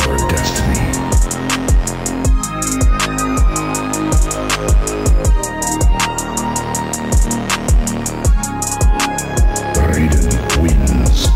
[0.00, 0.78] your destiny.
[9.76, 11.28] Raiden wins.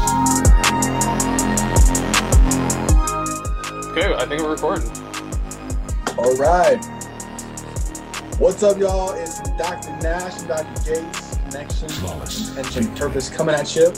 [3.93, 4.91] Okay, I think we're recording.
[6.19, 6.85] All right.
[8.39, 9.13] What's up, y'all?
[9.13, 9.91] It's Dr.
[10.03, 10.85] Nash and Dr.
[10.85, 12.57] Gates, Connection, Flawless.
[12.57, 13.93] Intention, Purpose coming at you.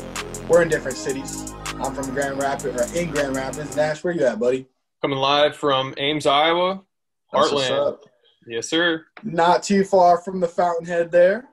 [0.48, 1.47] We're in different cities.
[1.80, 3.76] I'm from Grand Rapids, or in Grand Rapids.
[3.76, 4.66] Nash, where you at, buddy?
[5.00, 6.82] Coming live from Ames, Iowa.
[7.32, 7.98] Heartland.
[8.48, 9.06] Yes, sir.
[9.22, 11.48] Not too far from the Fountainhead there.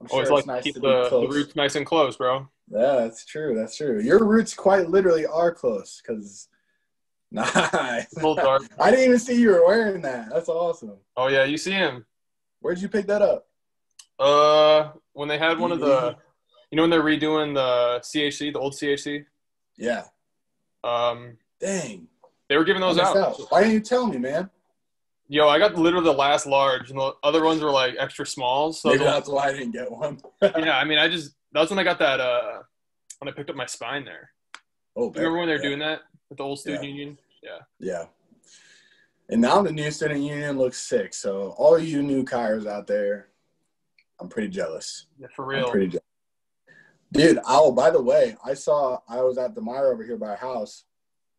[0.00, 2.48] I'm Always sure like it's nice to keep the, the roots nice and close, bro.
[2.70, 3.56] Yeah, that's true.
[3.56, 4.00] That's true.
[4.00, 6.48] Your roots quite literally are close because
[7.32, 8.04] nice.
[8.04, 8.62] It's a little dark.
[8.78, 10.30] I didn't even see you were wearing that.
[10.30, 10.98] That's awesome.
[11.16, 12.04] Oh yeah, you see him.
[12.60, 13.46] Where'd you pick that up?
[14.18, 16.16] Uh, when they had one of the,
[16.74, 19.24] you know, when they're redoing the CHC, the old CHC.
[19.76, 20.06] Yeah.
[20.82, 22.08] Um, Dang.
[22.48, 23.40] they were giving those missed out.
[23.50, 24.50] Why didn't you tell me, man?
[25.28, 28.80] Yo, I got literally the last large, and the other ones were like extra smalls.
[28.82, 30.18] So Maybe that's why I didn't get one.
[30.42, 32.18] yeah, I mean, I just that's when I got that.
[32.18, 32.62] Uh,
[33.20, 34.30] when I picked up my spine there.
[34.96, 35.68] Oh, You remember when they're yeah.
[35.68, 36.88] doing that with the old student Yeah.
[36.90, 37.18] union?
[37.40, 37.58] Yeah.
[37.78, 38.04] Yeah.
[39.28, 41.14] And now the new student union looks sick.
[41.14, 43.28] So all you new Kyers out there,
[44.20, 45.06] I'm pretty jealous.
[45.20, 45.70] Yeah, for I'm real.
[45.70, 46.04] pretty jealous.
[47.14, 50.30] Dude, oh, by the way, I saw I was at the Meijer over here by
[50.30, 50.84] our house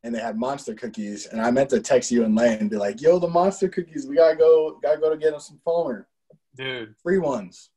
[0.03, 2.77] and they had monster cookies and I meant to text you and Lane and be
[2.77, 6.07] like, yo, the monster cookies, we gotta go, gotta go to get them some Palmer.
[6.55, 7.69] Dude, Free ones.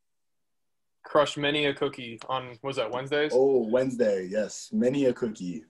[1.05, 3.33] crushed many a cookie on was that Wednesdays?
[3.35, 4.71] Oh, Wednesday, yes.
[4.73, 5.65] Many a cookie.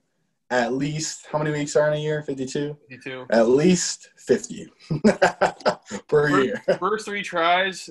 [0.51, 2.21] At least how many weeks are in a year?
[2.23, 2.77] 52?
[2.89, 3.25] 52.
[3.31, 4.67] At least 50
[5.05, 6.61] per First, year.
[6.79, 7.89] first three tries.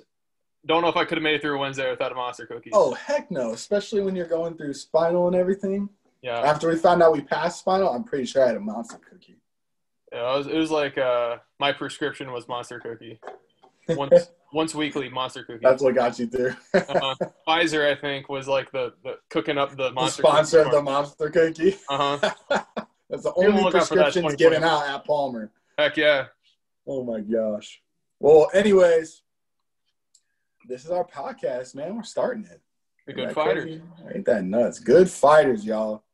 [0.66, 2.70] Don't know if I could have made it through a Wednesday without a monster cookie.
[2.72, 3.52] Oh, heck no.
[3.52, 5.88] Especially when you're going through spinal and everything.
[6.22, 6.40] yeah.
[6.40, 9.38] After we found out we passed spinal, I'm pretty sure I had a monster cookie.
[10.12, 13.20] yeah it, was, it was like uh, my prescription was monster cookie.
[13.88, 15.60] Once once weekly monster cookie.
[15.62, 16.54] That's what got you through.
[16.74, 17.14] uh,
[17.46, 20.22] Pfizer, I think, was like the, the cooking up the the monster.
[20.22, 21.76] sponsor of the monster cookie.
[21.88, 22.64] Uh huh.
[23.10, 25.50] That's the only lookout for that prescriptions given out at Palmer.
[25.78, 26.26] Heck yeah.
[26.86, 27.80] Oh my gosh.
[28.20, 29.22] Well, anyways,
[30.68, 31.96] this is our podcast, man.
[31.96, 32.60] We're starting it.
[33.06, 33.64] The good fighters.
[33.64, 33.82] crazy?
[34.14, 34.78] Ain't that nuts?
[34.78, 36.04] Good fighters, y'all.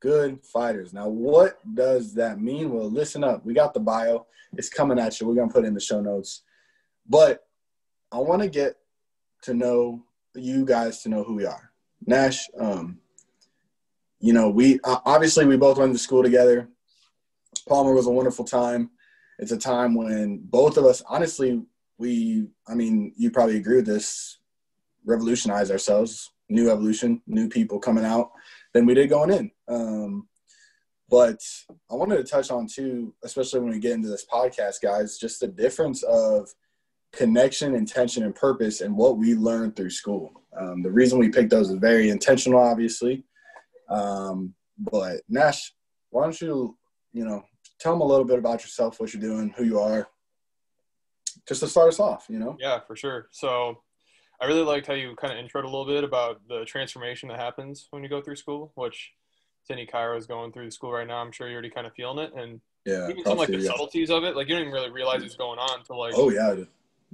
[0.00, 0.92] Good fighters.
[0.92, 2.70] Now, what does that mean?
[2.70, 3.44] Well, listen up.
[3.44, 4.26] We got the bio.
[4.56, 5.26] It's coming at you.
[5.26, 6.42] We're gonna put it in the show notes.
[7.08, 7.46] But
[8.12, 8.76] I want to get
[9.42, 10.04] to know
[10.36, 11.72] you guys to know who we are.
[12.06, 12.98] Nash, um,
[14.20, 16.68] you know, we uh, obviously we both went to school together.
[17.68, 18.90] Palmer was a wonderful time.
[19.38, 21.64] It's a time when both of us, honestly,
[21.98, 24.38] we, I mean, you probably agree with this,
[25.04, 28.30] revolutionize ourselves, new evolution, new people coming out
[28.72, 29.50] than we did going in.
[29.68, 30.28] Um,
[31.08, 31.40] but
[31.90, 35.40] I wanted to touch on too, especially when we get into this podcast, guys, just
[35.40, 36.48] the difference of
[37.12, 40.42] connection, intention, and purpose and what we learned through school.
[40.58, 43.24] Um, the reason we picked those is very intentional, obviously.
[43.88, 45.72] Um, but Nash,
[46.10, 46.76] why don't you,
[47.12, 47.44] you know,
[47.78, 50.08] tell them a little bit about yourself, what you're doing, who you are,
[51.46, 52.56] just to start us off, you know?
[52.58, 53.28] Yeah, for sure.
[53.30, 53.82] So
[54.40, 57.38] I really liked how you kind of introed a little bit about the transformation that
[57.38, 59.12] happens when you go through school, which
[59.64, 61.18] Cindy Cairo is going through the school right now.
[61.18, 62.32] I'm sure you're already kind of feeling it.
[62.34, 63.08] And Yeah.
[63.10, 63.68] even some like the yeah.
[63.68, 66.30] subtleties of it, like you don't even really realize what's going on until like Oh
[66.30, 66.54] yeah,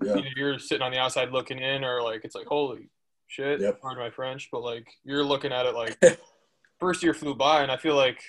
[0.03, 2.89] yeah, either you're sitting on the outside looking in or like it's like, holy
[3.29, 3.81] shit, Yep.
[3.81, 5.99] pardon my French, but like you're looking at it like
[6.81, 8.21] first year flew by and I feel like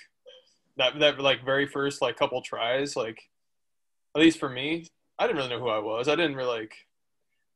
[0.77, 3.19] that that like very first like couple tries, like
[4.15, 4.85] at least for me,
[5.21, 6.07] I didn't really know who I was.
[6.07, 6.73] I didn't really like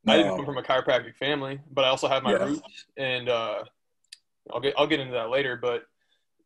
[0.06, 2.44] I didn't come from a chiropractic family, but I also have my Yeah.
[2.44, 3.64] roots, and uh,
[4.52, 5.56] I'll get I'll get into that later.
[5.56, 5.82] But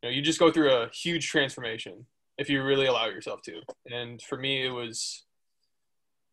[0.03, 2.07] you know, you just go through a huge transformation
[2.39, 3.61] if you really allow yourself to.
[3.91, 5.25] And for me, it was,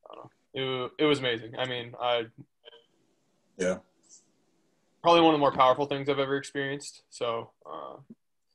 [0.10, 1.52] I don't know, it, it was amazing.
[1.58, 2.28] I mean, I
[3.58, 3.80] Yeah.
[5.04, 7.04] probably one of the more powerful things I've ever experienced.
[7.10, 7.98] So uh,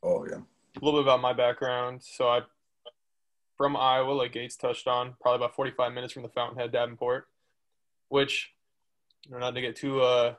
[0.03, 0.37] Oh yeah.
[0.37, 2.03] a little bit about my background.
[2.03, 2.41] So I
[3.63, 7.29] from Iowa, like Gates touched on, probably about 45 minutes from the Fountainhead, Davenport,
[8.09, 8.51] which
[9.25, 10.35] you know, not to get too uh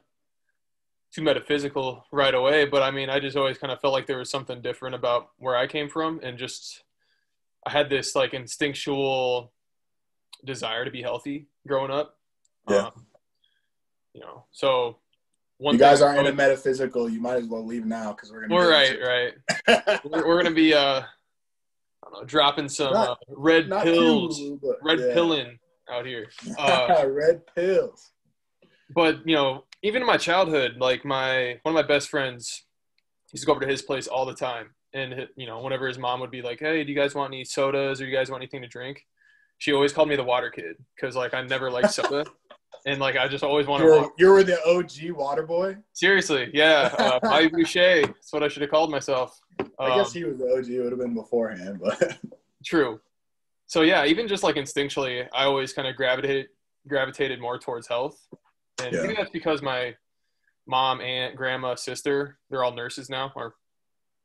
[1.13, 4.17] too metaphysical right away, but I mean, I just always kind of felt like there
[4.17, 6.83] was something different about where I came from, and just
[7.65, 9.53] I had this like instinctual
[10.43, 12.17] desire to be healthy growing up.
[12.69, 12.87] Yeah.
[12.87, 13.05] Um,
[14.13, 14.97] you know, so
[15.59, 17.09] one you guys aren't in a metaphysical.
[17.09, 18.53] You might as well leave now because we're gonna.
[18.53, 20.01] We're right, right.
[20.03, 21.03] We're, we're gonna be uh,
[22.05, 25.13] I don't know, dropping some Not- uh, red pills, too, red yeah.
[25.13, 25.59] pilling
[25.89, 26.27] out here.
[26.57, 28.11] Uh, red pills.
[28.93, 32.63] but you know, even in my childhood, like my one of my best friends
[33.31, 35.97] used to go over to his place all the time, and you know, whenever his
[35.97, 38.41] mom would be like, "Hey, do you guys want any sodas or you guys want
[38.43, 39.05] anything to drink?"
[39.59, 42.25] She always called me the water kid because like I never liked soda,
[42.85, 43.85] and like I just always wanted.
[43.85, 44.13] You're, water.
[44.17, 45.77] you're the OG water boy.
[45.93, 48.01] Seriously, yeah, uh, Bobby Boucher.
[48.07, 49.39] That's what I should have called myself.
[49.79, 50.69] I guess Um, he was the OG.
[50.69, 52.17] It would have been beforehand, but
[52.65, 52.99] True.
[53.67, 56.47] So yeah, even just like instinctually, I always kind of gravitated
[56.87, 58.19] gravitated more towards health,
[58.81, 59.01] and Yeah.
[59.03, 59.95] maybe that's because my
[60.67, 63.31] mom, aunt, grandma, sister, they're all nurses now.
[63.35, 63.55] Or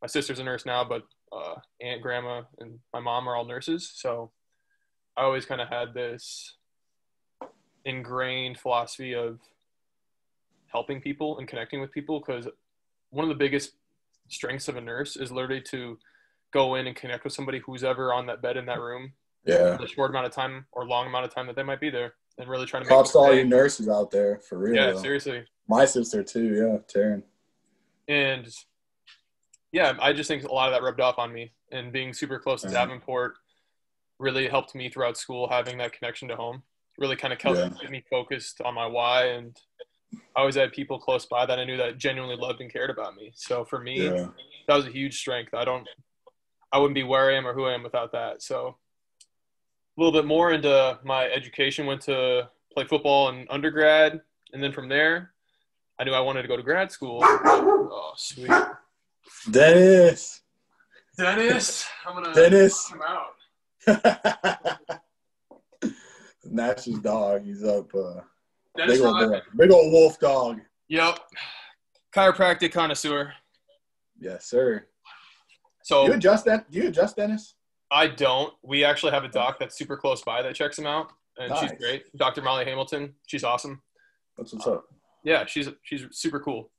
[0.03, 1.03] my sister's a nurse now, but
[1.33, 3.91] uh, aunt, grandma, and my mom are all nurses.
[3.95, 4.31] So
[5.17, 6.57] I always kind of had this
[7.89, 9.41] ingrained philosophy of
[10.67, 12.47] helping people and connecting with people because
[13.11, 13.73] one of the biggest
[14.29, 15.99] strengths of a nurse is literally to
[16.53, 19.13] go in and connect with somebody who's ever on that bed in that room
[19.47, 19.79] yeah.
[19.81, 22.13] the short amount of time or long amount of time that they might be there
[22.37, 24.75] and really trying to make Props to all you nurses out there for real.
[24.75, 25.01] yeah though.
[25.01, 26.55] seriously My sister too.
[26.55, 27.23] Yeah, Taryn.
[28.07, 28.47] and
[29.73, 32.39] yeah i just think a lot of that rubbed off on me and being super
[32.39, 33.37] close to davenport
[34.19, 36.63] really helped me throughout school having that connection to home
[36.99, 37.89] really kind of kept Yeah.
[37.91, 39.57] me focused on my why and
[40.37, 43.15] i always had people close by that i knew that genuinely loved and cared about
[43.17, 44.27] me so for me Yeah.
[44.67, 45.55] that was a huge strength.
[45.55, 45.87] I don't,
[46.73, 48.43] I wouldn't be where I am or who I am without that.
[48.43, 48.77] So,
[49.97, 51.87] a little bit more into my education.
[51.87, 54.21] Went to play football in undergrad,
[54.53, 55.33] and then from there,
[55.99, 57.21] I knew I wanted to go to grad school.
[57.25, 58.51] Oh, sweet,
[59.51, 60.43] Dennis.
[61.17, 62.91] Dennis, I'm gonna Dennis.
[62.91, 64.99] come out.
[66.51, 67.45] Nash's dog.
[67.45, 67.95] He's up.
[67.95, 68.21] Uh,
[68.77, 69.41] big old boy.
[69.57, 70.61] Big old wolf dog.
[70.89, 71.19] yep,
[72.15, 73.33] chiropractic connoisseur.
[74.21, 74.85] Yes, sir.
[75.83, 76.71] So You adjust that?
[76.71, 77.55] Do you adjust Dennis?
[77.91, 78.53] I don't.
[78.63, 81.73] We actually have a doc that's super close by that checks him out, and she's
[81.79, 82.05] great.
[82.17, 82.43] Dr.
[82.43, 83.81] Molly Hamilton, she's awesome.
[84.37, 84.85] That's what's up.
[85.25, 86.71] yeah, she's she's super cool.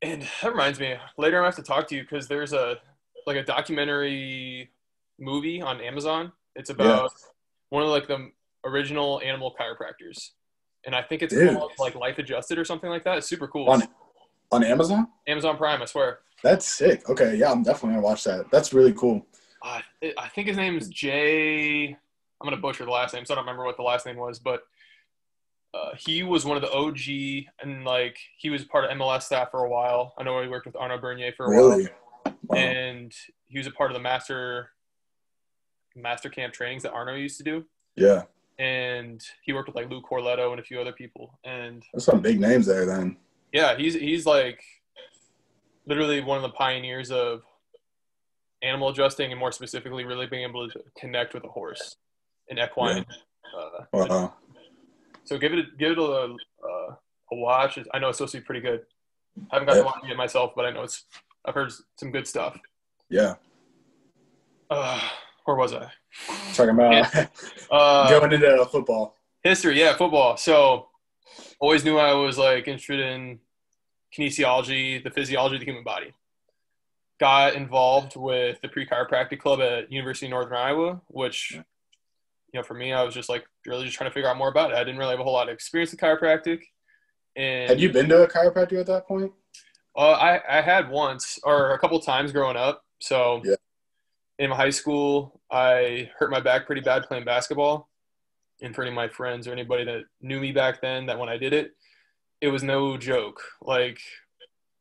[0.00, 2.78] And that reminds me, later I'm gonna have to talk to you because there's a
[3.26, 4.70] like a documentary
[5.20, 6.32] movie on Amazon.
[6.56, 7.12] It's about
[7.68, 8.30] one of like the
[8.64, 10.30] original animal chiropractors,
[10.86, 11.56] and I think it's Dude.
[11.56, 13.18] called like Life Adjusted or something like that.
[13.18, 13.68] It's super cool.
[13.70, 13.82] On
[14.50, 15.08] on Amazon?
[15.26, 16.20] Amazon Prime, I swear.
[16.42, 17.08] That's sick.
[17.08, 18.50] Okay, yeah, I'm definitely gonna watch that.
[18.50, 19.26] That's really cool.
[19.62, 19.80] Uh,
[20.18, 21.86] I think his name is Jay.
[21.88, 24.38] I'm gonna butcher the last name, so I don't remember what the last name was,
[24.38, 24.62] but
[25.74, 29.50] uh, he was one of the OG, and like he was part of MLS staff
[29.50, 30.12] for a while.
[30.18, 31.86] I know he worked with Arno Burnier for a while.
[32.46, 32.56] Wow.
[32.58, 33.12] and
[33.46, 34.70] he was a part of the master
[35.94, 37.64] master camp trainings that Arno used to do.
[37.96, 38.22] yeah,
[38.62, 41.38] And he worked with like Lou Corleto and a few other people.
[41.44, 42.86] And there's some big names there.
[42.86, 43.16] Then.
[43.52, 44.62] yeah, he's he's like
[45.86, 47.42] literally one of the pioneers of
[48.62, 51.96] animal adjusting and more specifically really being able to connect with a horse
[52.48, 53.04] in equine.
[53.58, 54.34] Uh, Wow.
[55.24, 56.94] so give it a, give it a uh,
[57.32, 57.78] a watch.
[57.92, 58.82] I know it's supposed to be pretty good.
[59.50, 61.04] I haven't got to watch it myself, but I know it's.
[61.44, 62.56] I've heard some good stuff.
[63.10, 63.34] Yeah.
[64.70, 65.00] Uh,
[65.44, 65.90] where was I?
[66.54, 67.12] Talking about
[67.70, 69.16] Uh, going into football.
[69.42, 70.36] history, yeah, football.
[70.36, 70.88] So
[71.58, 73.38] always knew I was like interested in
[74.16, 76.12] kinesiology, the physiology of the human body.
[77.18, 81.62] Got involved with the pre-chiropractic club at University of Northern Iowa, which, you
[82.52, 84.70] know, for me, I was just like really just trying to figure out more about
[84.72, 84.76] it.
[84.76, 86.60] I didn't really have a whole lot of experience with chiropractic.
[87.36, 89.32] And Had you been to a chiropractor at that point?
[89.96, 92.84] Uh, I, I had once or a couple times growing up.
[92.98, 93.54] So Yeah.
[94.38, 97.88] In high school, I hurt my back pretty bad playing basketball.
[98.62, 101.28] And for any of my friends or anybody that knew me back then, that when
[101.28, 101.72] I did it,
[102.40, 103.40] it was no joke.
[103.60, 103.98] Like,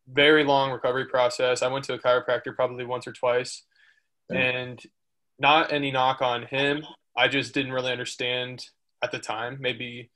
[0.08, 1.62] very long recovery process.
[1.62, 3.64] I went to a chiropractor probably once or twice.
[4.30, 4.82] And
[5.40, 6.84] not any knock on him.
[7.18, 8.66] I just didn't really understand
[9.04, 9.58] at the time.
[9.60, 10.10] Maybe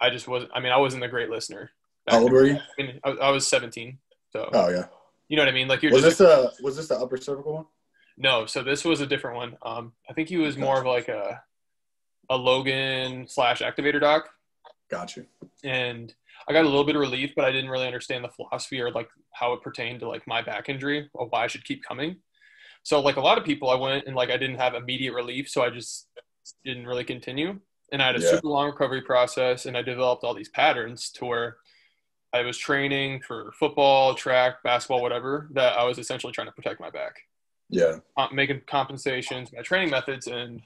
[0.00, 1.70] I just wasn't, I mean, I wasn't a great listener.
[2.08, 2.58] How old were you?
[2.78, 3.98] I, mean, I, I was 17.
[4.32, 4.86] So Oh yeah.
[5.28, 5.68] you know what I mean?
[5.68, 7.66] Like you're Was just this a was this the upper cervical one?
[8.22, 8.46] No.
[8.46, 9.56] So this was a different one.
[9.62, 11.42] Um, I think he was more of like a
[12.30, 14.30] a Logan slash activator doc,
[14.88, 15.26] Gotcha.
[15.64, 16.14] and
[16.48, 18.90] I got a little bit of relief, but I didn't really understand the philosophy or
[18.90, 22.16] like how it pertained to like my back injury or why I should keep coming.
[22.84, 25.48] So like a lot of people, I went and like I didn't have immediate relief,
[25.48, 26.08] so I just
[26.64, 27.60] didn't really continue.
[27.92, 28.30] And I had a Yeah.
[28.30, 31.58] super long recovery process, and I developed all these patterns to where
[32.32, 35.48] I was training for football, track, basketball, whatever.
[35.52, 37.14] That I was essentially trying to protect my back.
[37.72, 37.98] Yeah.
[38.16, 40.62] uh, making compensations, my training methods, and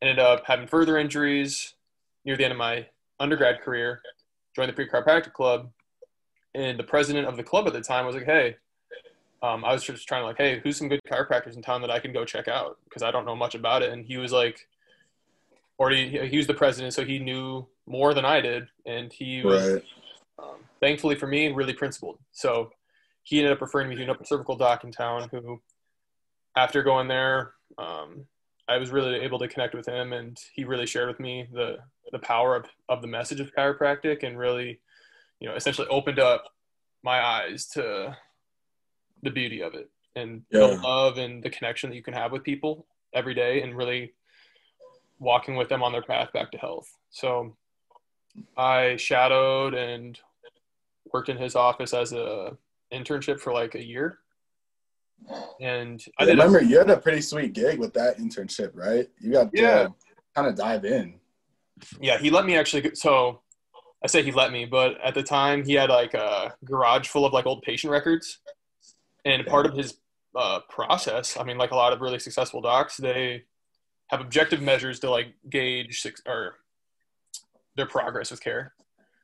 [0.00, 1.74] ended up having further injuries
[2.24, 2.86] near the end of my
[3.18, 4.00] undergrad career.
[4.56, 5.70] Joined the pre-chiropractic club,
[6.54, 8.56] and the president of the club at the time was like, "Hey,
[9.42, 11.90] um, I was just trying to like, hey, who's some good chiropractors in town that
[11.90, 14.32] I can go check out because I don't know much about it." And he was
[14.32, 14.66] like,
[15.78, 19.72] already he was the president, so he knew more than I did, and he was
[19.74, 19.84] Right.
[20.38, 22.18] um, thankfully for me, really principled.
[22.32, 22.70] So
[23.22, 25.60] he ended up referring me to an upper cervical doc in town who
[26.56, 28.26] after going there, um,
[28.68, 31.78] I was really able to connect with him, and he really shared with me the
[32.12, 34.80] the power of, of the message of chiropractic, and really,
[35.38, 36.44] you know, essentially opened up
[37.04, 38.16] my eyes to
[39.22, 40.60] the beauty of it and Yeah.
[40.60, 44.12] the love and the connection that you can have with people every day, and really
[45.20, 46.96] walking with them on their path back to health.
[47.10, 47.56] So,
[48.56, 50.18] I shadowed and
[51.12, 52.56] worked in his office as a
[52.92, 54.18] internship for like a year.
[55.60, 59.08] And I a- remember you had a pretty sweet gig with that internship, right?
[59.20, 59.84] You got Yeah.
[59.84, 59.94] to
[60.34, 61.20] kind of dive in.
[62.00, 62.94] yeah, he let me actually.
[62.94, 63.40] So
[64.04, 67.24] I say he let me, but at the time he had like a garage full
[67.26, 68.38] of like old patient records,
[69.24, 69.98] and part of his
[70.36, 73.44] uh, process, I mean, like a lot of really successful docs, they
[74.08, 76.56] have objective measures to like gauge suc- or
[77.76, 78.74] their progress with care.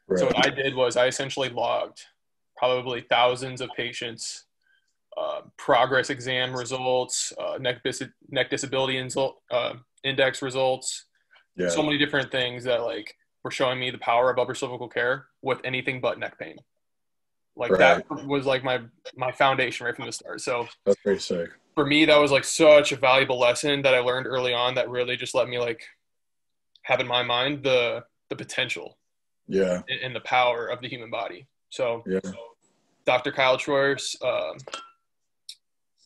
[0.08, 0.18] Right.
[0.18, 2.02] So what I did was I essentially logged
[2.56, 4.45] probably thousands of patients,
[5.16, 11.06] uh, progress exam results, uh, neck, dis- neck disability insult, uh, index results,
[11.56, 11.68] yeah.
[11.68, 15.26] so many different things that like were showing me the power of upper cervical care
[15.42, 16.56] with anything but neck pain.
[17.58, 18.80] Like that was like my
[19.16, 20.42] my foundation right from the start.
[20.42, 21.48] So That's pretty sick.
[21.74, 24.90] for me, that was like such a valuable lesson that I learned early on that
[24.90, 25.82] really just let me like
[26.82, 28.98] have in my mind the the potential
[29.48, 29.80] Yeah.
[29.88, 31.46] and, and the power of the human body.
[31.70, 32.20] So Yeah.
[33.06, 33.32] Dr.
[33.32, 34.16] Kyle Troyer's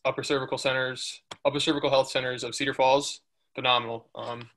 [0.05, 3.21] upper cervical centers, upper cervical health centers of Cedar Falls,
[3.55, 4.07] phenomenal.
[4.15, 4.49] Um,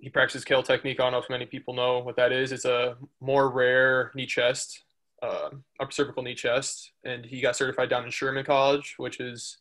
[0.00, 1.00] he practices Kale technique.
[1.00, 2.52] I don't know if many people know what that is.
[2.52, 4.84] It's a more rare knee chest,
[5.22, 9.58] uh, upper cervical knee chest, and he got certified down in Sherman College, which is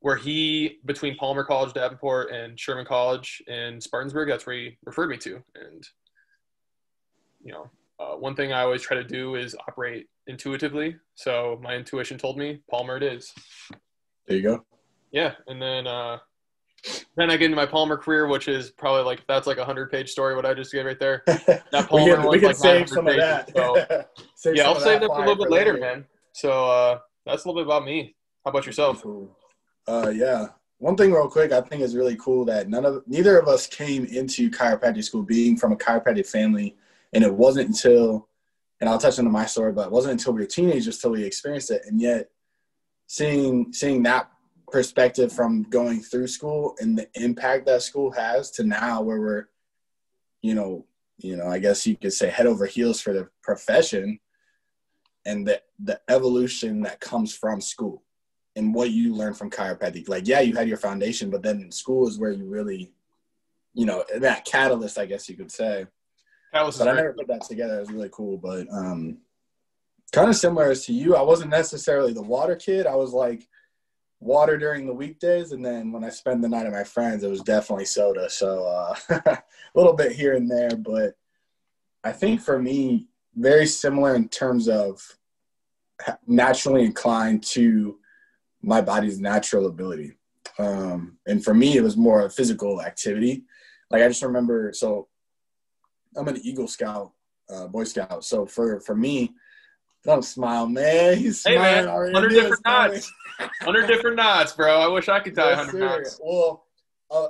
[0.00, 4.28] where he between Palmer College, Davenport, and Sherman College in Spartansburg.
[4.28, 5.88] That's where he referred me to, and
[7.42, 10.96] you know, uh, one thing I always try to do is operate intuitively.
[11.14, 13.32] So my intuition told me Palmer it is.
[14.26, 14.64] There you go.
[15.12, 16.18] Yeah, and then uh,
[17.16, 19.90] then I get into my Palmer career, which is probably like that's like a hundred
[19.90, 20.34] page story.
[20.34, 21.22] What I just gave right there.
[21.72, 24.08] That we Palmer can, we can like save 900 some of that.
[24.36, 25.84] so- yeah, I'll save that for a little bit later, later.
[25.84, 26.04] man.
[26.32, 28.14] So uh, that's a little bit about me.
[28.44, 29.02] How about yourself?
[29.02, 29.36] Cool.
[29.88, 30.46] Uh, yeah.
[30.78, 33.66] One thing, real quick, I think is really cool that none of neither of us
[33.66, 36.76] came into chiropractic school being from a chiropractic family,
[37.14, 38.28] and it wasn't until,
[38.80, 41.24] and I'll touch into my story, but it wasn't until we were teenagers till we
[41.24, 42.28] experienced it, and yet
[43.06, 44.30] seeing seeing that
[44.68, 49.44] perspective from going through school and the impact that school has to now where we're,
[50.42, 50.84] you know,
[51.18, 54.18] you know, I guess you could say head over heels for the profession,
[55.24, 58.02] and the the evolution that comes from school
[58.56, 60.08] and what you learn from chiropractic.
[60.08, 62.90] Like, yeah, you had your foundation, but then in school is where you really,
[63.74, 65.86] you know, that catalyst, I guess you could say.
[66.56, 67.76] Alice is But I never put that together.
[67.76, 68.36] It was really cool.
[68.38, 69.18] But um,
[70.12, 72.86] kind of similar as to you, I wasn't necessarily the water kid.
[72.86, 73.46] I was like
[74.20, 77.30] water during the weekdays, and then when I spend the night at my friends, it
[77.30, 78.30] was definitely soda.
[78.30, 78.94] So uh,
[79.26, 79.42] a
[79.74, 81.14] little bit here and there, but
[82.02, 85.02] I think for me, very similar in terms of
[86.26, 87.98] naturally inclined to
[88.62, 90.12] my body's natural ability.
[90.58, 93.44] Um, and for me, it was more a physical activity.
[93.90, 95.08] Like I just remember, so
[96.16, 97.12] I'm an Eagle Scout,
[97.50, 98.24] uh, Boy Scout.
[98.24, 99.34] So for for me,
[100.04, 101.18] don't smile, man.
[101.18, 101.86] He's Hey, man.
[101.86, 103.12] 100 different knots.
[103.60, 104.80] Hundred different knots, bro.
[104.80, 106.20] I wish I could tie Yes, hundred knots.
[106.22, 106.64] Well,
[107.10, 107.28] uh,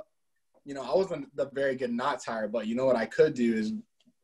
[0.63, 3.33] you know, I wasn't the very good knot tire, but you know what I could
[3.33, 3.73] do is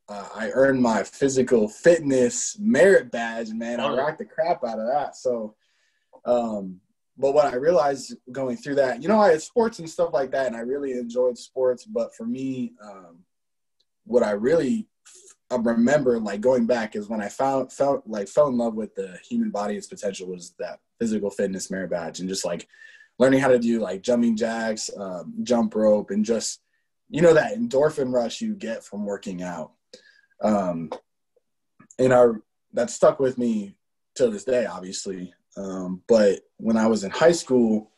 [0.10, 3.79] uh, I earned my physical fitness merit badge, man.
[3.79, 5.15] I rocked the crap out of that.
[5.15, 5.55] So,
[6.25, 6.79] um,
[7.17, 10.32] but what I realized going through that, you know, I had sports and stuff like
[10.32, 11.86] that, and I really enjoyed sports.
[11.86, 13.20] But for me, um,
[14.05, 14.88] what I really
[15.53, 18.95] I remember, like going back, is when I found felt like fell in love with
[18.95, 22.67] the human body, its potential was that physical fitness merit badge, and just like
[23.19, 26.62] learning how to do like jumping jacks, um, jump rope, and just
[27.10, 29.74] you know that endorphin rush you get from working out.
[30.41, 30.91] Um,
[32.00, 32.27] and I
[32.74, 33.75] that stuck with me
[34.15, 35.33] till this day, obviously.
[35.55, 37.91] Um, but when I was in high school,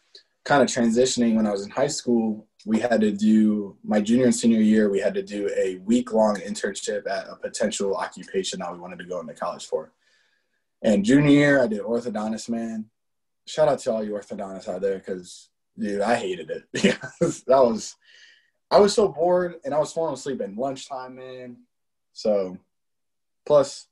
[0.43, 4.25] kind of transitioning, when I was in high school, we had to do my junior
[4.25, 4.89] and senior year.
[4.89, 8.98] We had to do a week long internship at a potential occupation that we wanted
[9.00, 9.91] to go into college for.
[10.81, 12.86] And junior year, I did orthodontist, man.
[13.45, 16.98] Shout out to all you orthodontists out there because, dude, I hated it.
[17.48, 17.95] That was,
[18.72, 21.57] I was so bored and I was falling asleep at lunchtime, man.
[22.13, 22.57] So,
[23.45, 23.88] plus,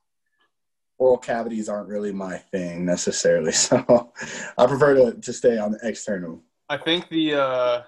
[0.97, 3.51] oral cavities aren't really my thing necessarily.
[3.51, 4.11] So,
[4.57, 6.41] I prefer to, to stay on the external.
[6.69, 7.81] I think the uh,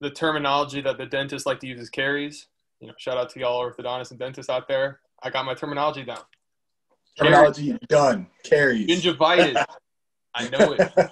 [0.00, 2.46] the terminology that the dentists like to use is caries.
[2.80, 5.00] You know, shout out to y'all orthodontists and dentists out there.
[5.22, 6.20] I got my terminology down.
[7.18, 8.28] Terminology done.
[8.44, 8.86] Carries.
[8.88, 9.64] Gingivitis.
[10.34, 11.10] I know it.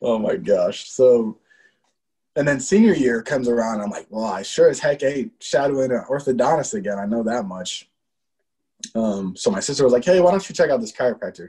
[0.00, 0.88] oh my gosh.
[0.90, 1.38] So,
[2.36, 3.80] and then senior year comes around.
[3.80, 6.98] I'm like, well, I sure as heck ain't shadowing an orthodontist again.
[6.98, 7.88] I know that much.
[8.94, 11.48] Um, so my sister was like, hey, why don't you check out this chiropractor?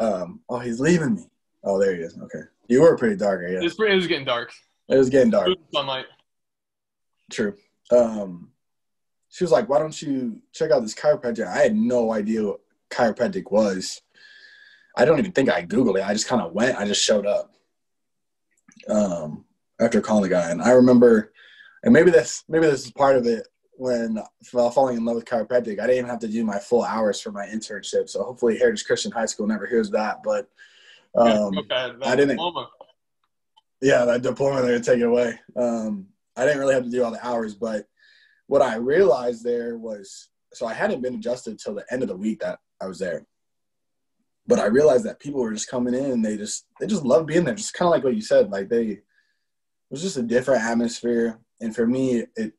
[0.00, 1.26] Um, oh, he's leaving me.
[1.62, 2.16] Oh, there he is.
[2.18, 2.40] Okay.
[2.68, 3.62] You were pretty dark, I It guess.
[3.64, 4.50] was, pretty- it was getting dark.
[4.88, 5.48] It was getting dark.
[5.72, 6.06] Sunlight.
[7.30, 7.54] True.
[7.90, 8.50] Um,
[9.28, 12.60] she was like, "Why don't you check out this chiropractor?" I had no idea what
[12.90, 14.00] chiropractic was.
[14.96, 16.06] I don't even think I googled it.
[16.06, 16.78] I just kind of went.
[16.78, 17.52] I just showed up.
[18.88, 19.44] Um,
[19.80, 21.32] after calling the guy, and I remember,
[21.82, 24.18] and maybe this maybe this is part of it when
[24.52, 25.78] while falling in love with chiropractic.
[25.78, 28.86] I didn't even have to do my full hours for my internship, so hopefully Heritage
[28.86, 30.22] Christian High School never hears that.
[30.24, 30.48] But
[31.14, 32.70] um, okay, I didn't- diploma.
[33.80, 35.38] Yeah, that diploma they're gonna take it away.
[35.56, 36.06] Um,
[36.36, 37.86] I didn't really have to do all the hours, but
[38.46, 42.16] what I realized there was so I hadn't been adjusted till the end of the
[42.16, 43.26] week that I was there.
[44.46, 47.26] But I realized that people were just coming in and they just they just love
[47.26, 47.54] being there.
[47.54, 49.02] Just kind of like what you said, like they it
[49.90, 51.38] was just a different atmosphere.
[51.60, 52.52] And for me, it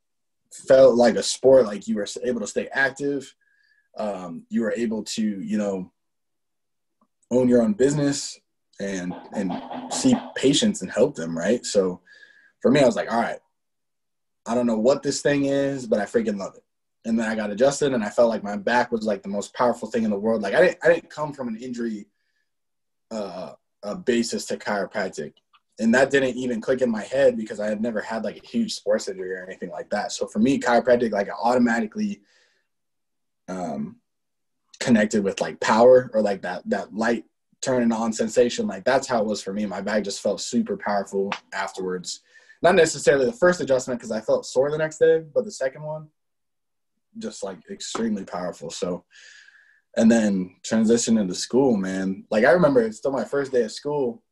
[0.54, 1.66] felt like a sport.
[1.66, 3.34] Like you were able to stay active.
[3.98, 5.92] Um, you were able to, you know,
[7.32, 8.40] own your own business
[8.80, 9.52] and and
[9.92, 11.66] see patients and help them, right?
[11.66, 12.02] So
[12.62, 13.40] for me, I was like, all right,
[14.46, 16.64] I don't know what this thing is, but I freaking love it.
[17.06, 19.54] And then I got adjusted, and I felt like my back was like the most
[19.54, 20.42] powerful thing in the world.
[20.42, 22.08] Like I didn't, I didn't come from an injury
[23.12, 25.34] uh, a basis to chiropractic,
[25.80, 28.46] and that didn't even click in my head because I had never had like a
[28.46, 30.12] huge sports injury or anything like that.
[30.12, 32.22] So for me, chiropractic like automatically
[33.48, 33.98] um,
[34.80, 37.26] connected with like power or like that that light
[37.62, 38.68] turning on sensation.
[38.68, 39.66] Like that's how it was for me.
[39.66, 42.22] My back just felt super powerful afterwards.
[42.62, 45.84] Not necessarily the first adjustment because I felt sore the next day, but the second
[45.84, 46.08] one,
[47.18, 48.70] just like extremely powerful.
[48.70, 49.06] So,
[49.96, 52.26] and then transition into school, man.
[52.30, 54.24] Like I remember it's still my first day of school.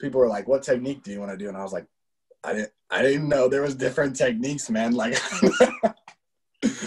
[0.00, 1.86] People were like, "What technique do you want to do?" And I was like,
[2.42, 5.18] "I didn't, I didn't know there was different techniques, man." Like,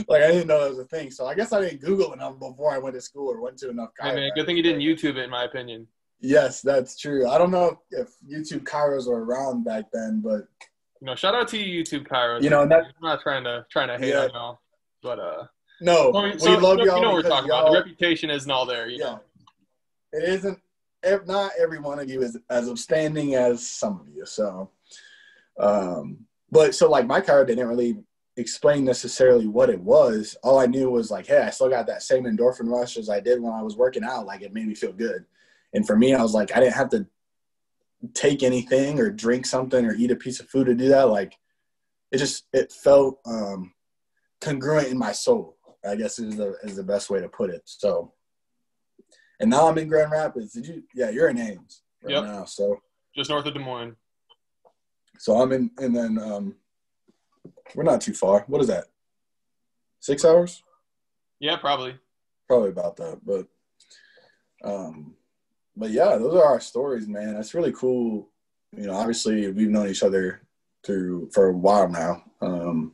[0.08, 1.12] like I didn't know that was a thing.
[1.12, 3.70] So I guess I didn't Google enough before I went to school or went to
[3.70, 3.90] enough.
[4.00, 4.36] Hey, man, chiropractors.
[4.36, 5.88] good thing you didn't YouTube it, in my opinion.
[6.20, 7.28] Yes, that's true.
[7.28, 10.48] I don't know if YouTube chiros were around back then, but
[11.00, 12.42] You know, shout out to you, YouTube chiro.
[12.42, 14.24] You know, that- I'm not trying to trying to hate Yeah.
[14.24, 14.60] on y'all,
[15.04, 15.46] but uh,
[15.82, 17.02] no, well, we so- love you y'all.
[17.02, 17.72] know what we're talking about.
[17.72, 19.20] The reputation isn't all there, you yeah, know.
[20.14, 20.60] it isn't.
[21.04, 24.26] If Not every one of you is as upstanding as some of you.
[24.26, 24.72] So,
[25.60, 27.98] um, but so like my car didn't really
[28.38, 30.38] explain necessarily what it was.
[30.44, 33.20] All I knew was like, hey, I still got that same endorphin rush as I
[33.20, 34.26] did when I was working out.
[34.26, 35.26] Like it made me feel good.
[35.74, 37.06] And for me, I was like, I didn't have to
[38.14, 41.10] take anything or drink something or eat a piece of food to do that.
[41.10, 41.34] Like
[42.12, 43.74] it just it felt um,
[44.40, 45.58] congruent in my soul.
[45.88, 47.62] I guess is the is the best way to put it.
[47.66, 48.14] So,
[49.40, 50.54] and now I'm in Grand Rapids.
[50.54, 50.84] Did you?
[50.94, 52.24] Yeah, you're in Ames right Yep.
[52.24, 52.46] now.
[52.46, 52.78] So
[53.16, 53.96] Just north of Des Moines.
[55.18, 56.56] so I'm in, and then um,
[57.76, 58.44] we're not too far.
[58.48, 58.86] What is that?
[60.00, 60.64] Six hours?
[61.40, 61.96] Yeah, probably.
[62.48, 63.20] Probably about that.
[63.26, 63.48] But,
[64.64, 65.16] um,
[65.76, 67.34] but yeah, those are our stories, man.
[67.34, 68.30] That's really cool.
[68.76, 70.42] You know, obviously we've known each other
[70.86, 72.24] through for a while now.
[72.42, 72.94] Um,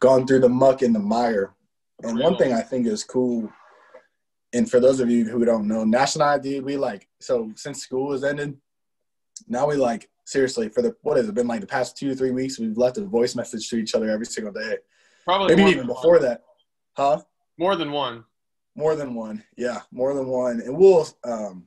[0.00, 1.54] gone through the muck and the mire.
[2.02, 3.50] And one thing I think is cool,
[4.52, 7.80] and for those of you who don't know, Nash and I, we like so since
[7.80, 8.56] school has ended,
[9.48, 12.14] now we like seriously for the what has it been like the past two to
[12.14, 12.58] three weeks?
[12.58, 14.78] We've left a voice message to each other every single day.
[15.24, 16.22] Probably Maybe even before one.
[16.22, 16.42] that,
[16.96, 17.20] huh?
[17.58, 18.24] More than one.
[18.76, 20.60] More than one, yeah, more than one.
[20.60, 21.66] And we'll, um,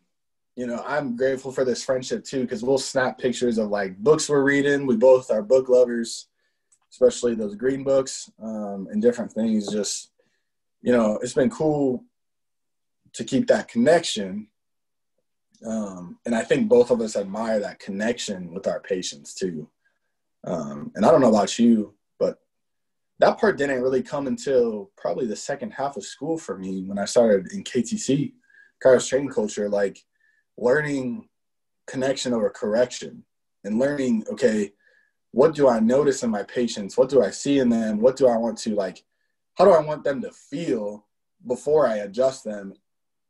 [0.58, 4.28] you know, I'm grateful for this friendship too because we'll snap pictures of like books
[4.28, 4.86] we're reading.
[4.86, 6.28] We both are book lovers,
[6.92, 9.72] especially those green books um, and different things.
[9.72, 10.12] Just,
[10.82, 12.04] you know, it's been cool
[13.14, 14.48] to keep that connection.
[15.66, 19.70] Um, and I think both of us admire that connection with our patients too.
[20.44, 22.40] Um, and I don't know about you, but
[23.20, 27.00] that part didn't really come until probably the second half of school for me when
[27.00, 28.34] I started in KTC,
[28.82, 30.04] Carlos Training Culture, like
[30.58, 31.28] learning
[31.88, 33.24] connection over correction
[33.64, 34.74] and learning, okay,
[35.32, 36.98] what do I notice in my patients?
[36.98, 38.00] What do I see in them?
[38.00, 39.04] What do I want to like,
[39.56, 41.06] how do I want them to feel
[41.46, 42.74] before I adjust them,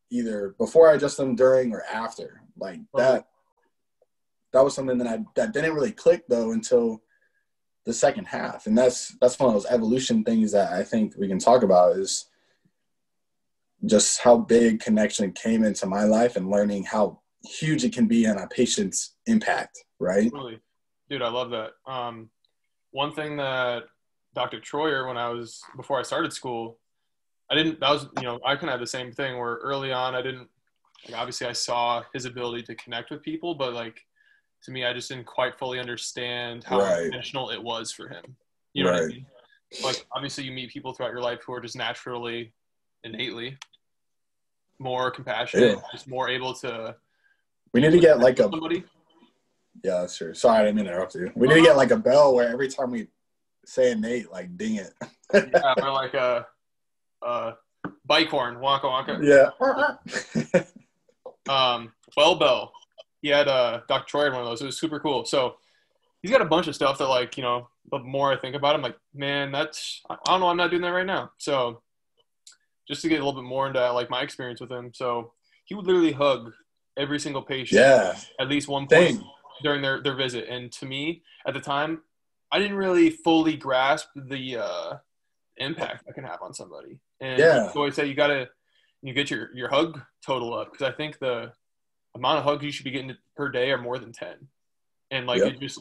[0.09, 2.41] either before I adjust them during or after?
[2.57, 3.27] Like that,
[4.53, 7.01] that was something that I, that didn't really click though until
[7.85, 11.25] the second half and that's that's one of those evolution things that i think we
[11.25, 12.25] can talk about is
[13.85, 18.27] just how big connection came into my life and learning how huge it can be
[18.27, 20.59] on a patient's impact right Really,
[21.09, 21.71] dude, I love that.
[21.85, 22.29] Um,
[22.91, 23.83] one thing that
[24.33, 24.59] Dr.
[24.59, 26.79] Troyer, when I was before I started school,
[27.49, 27.79] I didn't.
[27.79, 30.21] That was you know I kind of had the same thing where early on I
[30.21, 30.47] didn't.
[31.09, 34.05] Like, obviously, I saw his ability to connect with people, but like
[34.63, 37.05] to me, I just didn't quite fully understand how Right.
[37.05, 38.35] intentional it was for him.
[38.73, 39.25] You know what I mean?
[39.83, 42.51] Like obviously, you meet people throughout your life who are just naturally,
[43.03, 43.57] innately
[44.79, 45.81] more compassionate, Yeah.
[45.91, 46.95] just more able to
[47.73, 48.83] We need to get like a somebody.
[49.83, 50.33] yeah, that's true.
[50.33, 51.31] Sorry, I didn't mean to interrupt you.
[51.35, 53.07] We need to get like a bell where every time we
[53.65, 54.93] say Nate, like ding it.
[55.33, 56.47] yeah, or like a,
[57.21, 57.53] a
[58.05, 59.21] bike horn, wonka wonka.
[60.53, 60.61] yeah.
[61.49, 62.73] Um, Well Bell,
[63.21, 64.05] he had uh, Dr.
[64.05, 64.61] Troy had one of those.
[64.61, 65.23] It was super cool.
[65.23, 65.55] So
[66.21, 68.75] he's got a bunch of stuff that, like, you know, the more I think about
[68.75, 71.31] him, like, man, that's I don't know, I'm not doing that right now.
[71.37, 71.81] So
[72.87, 75.31] just to get a little bit more into like my experience with him, so
[75.65, 76.53] he would literally hug
[76.97, 78.17] every single patient yeah.
[78.39, 79.23] at least one point Thing.
[79.61, 80.47] during their, their visit.
[80.49, 82.01] And to me, at the time,
[82.51, 84.93] I didn't really fully grasp the uh,
[85.57, 86.99] impact that can have on somebody.
[87.19, 87.71] And Yeah.
[87.71, 88.49] so I say you gotta
[89.01, 91.53] you get your your hug total up because I think the
[92.15, 94.47] amount of hugs you should be getting per day are more than ten.
[95.11, 95.53] And like Yep.
[95.53, 95.79] it just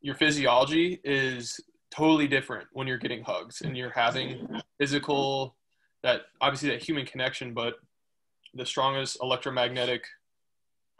[0.00, 5.56] your physiology is totally different when you're getting hugs and you're having physical
[6.02, 7.76] that obviously that human connection, but
[8.54, 10.04] the strongest electromagnetic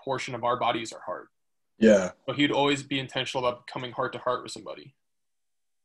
[0.03, 1.29] portion of our bodies are heart.
[1.79, 2.13] Yeah.
[2.27, 4.95] So he'd always be intentional about coming heart to heart with somebody,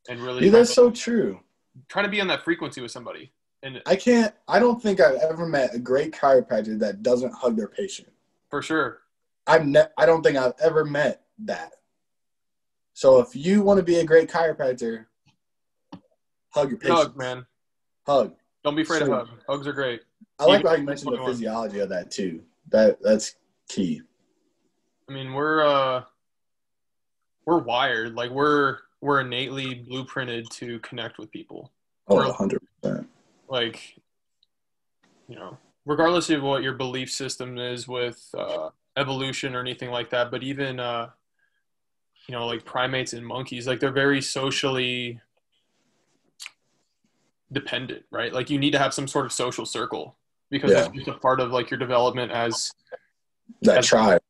[0.09, 1.41] and really Dude, that's so true.
[1.87, 3.31] Trying to be on that frequency with somebody.
[3.63, 7.55] And I can't I don't think I've ever met a great chiropractor that doesn't hug
[7.55, 8.09] their patient.
[8.49, 8.99] for sure,
[9.47, 11.73] I've ne- I don't think I've ever met that.
[12.93, 15.05] So if you want to be a great chiropractor,
[16.49, 16.97] hug your patient.
[16.99, 17.45] hug, man.
[18.05, 18.35] Hug.
[18.63, 19.13] Don't be afraid Sure.
[19.19, 19.39] of hug.
[19.47, 20.01] Hugs are great.
[20.39, 21.31] I like Even- how you mentioned the 21.
[21.31, 22.43] physiology of that too.
[22.69, 23.35] That that's
[23.69, 24.01] key.
[25.07, 26.03] I mean, we're uh,
[27.45, 31.71] we're wired like we're we're innately blueprinted to connect with people.
[32.07, 32.17] Oh,
[32.83, 33.05] 100%.
[33.49, 33.97] Like,
[35.27, 40.09] you know, regardless of what your belief system is with uh, evolution or anything like
[40.11, 41.09] that, but even uh,
[42.27, 45.19] you know, like primates and monkeys, like they're very socially
[47.51, 48.31] dependent, right?
[48.31, 50.15] Like you need to have some sort of social circle
[50.49, 50.87] because Yeah.
[50.93, 52.71] just a part of like your development as
[53.63, 54.21] That That's- tribe.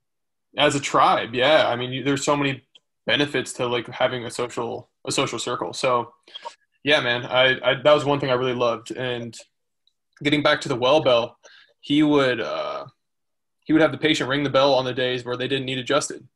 [0.58, 1.36] as a tribe.
[1.36, 2.64] Yeah, I mean, you, there's so many
[3.06, 5.74] benefits to like having a social a social circle.
[5.74, 6.14] So,
[6.84, 8.92] yeah, man, I, I that was one thing I really loved.
[8.92, 9.36] And
[10.24, 11.38] getting back to the well bell,
[11.80, 12.86] he would uh,
[13.64, 15.80] he would have the patient ring the bell on the days where they didn't need
[15.80, 16.28] adjusted.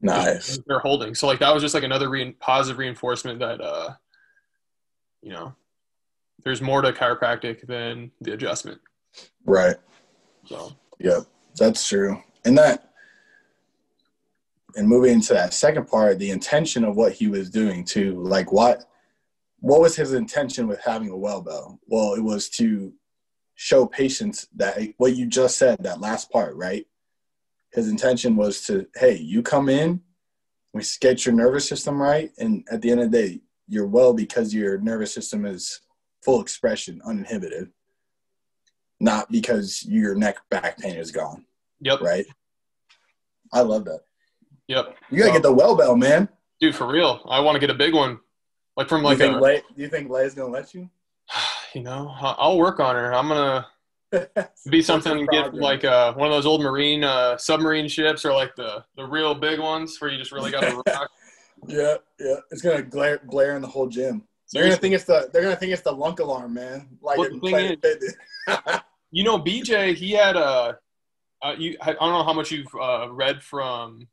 [0.00, 0.58] Nice.
[0.66, 1.14] They're holding.
[1.14, 3.94] So like that was just like another re- positive reinforcement that uh,
[5.22, 5.54] you know,
[6.44, 8.80] there's more to chiropractic than the adjustment.
[9.44, 9.76] Right.
[10.44, 11.22] So Yep.
[11.56, 12.22] That's true.
[12.44, 12.90] And that
[14.76, 18.22] and moving into that second part, the intention of what he was doing too.
[18.22, 18.84] Like what
[19.60, 21.80] what was his intention with having a well bell?
[21.86, 22.92] Well, it was to
[23.54, 26.86] show patients that what you just said, that last part, right?
[27.72, 30.02] His intention was to, hey, you come in,
[30.72, 34.12] we get your nervous system right, and at the end of the day, you're well
[34.12, 35.80] because your nervous system is
[36.22, 37.70] full expression, uninhibited,
[39.00, 41.46] not because your neck back pain is gone
[41.80, 42.26] yep, right?
[43.52, 44.00] I love that.
[44.68, 46.28] Yep, You gotta get the well bell, man.
[46.60, 47.22] dude, for real.
[47.28, 48.18] I want to get a big one,
[48.76, 50.88] like from like you think a Lay, do you think Lay's gonna let you?
[51.74, 53.14] you know, I'll work on her.
[53.14, 53.66] I'm gonna
[54.70, 58.54] be something get like uh, one of those old marine uh, submarine ships or like
[58.56, 61.10] the the real big ones where you just really got to rock.
[61.66, 62.36] yeah, yeah.
[62.50, 64.24] It's gonna glare glare in the whole gym.
[64.52, 66.88] They're gonna think it's the they're gonna think it's the lunk alarm, man.
[67.00, 68.14] Like Well, thing Fitness.
[69.12, 70.78] You know, BJ, he had a.
[71.42, 74.08] Uh, you, I don't know how much you've uh, read from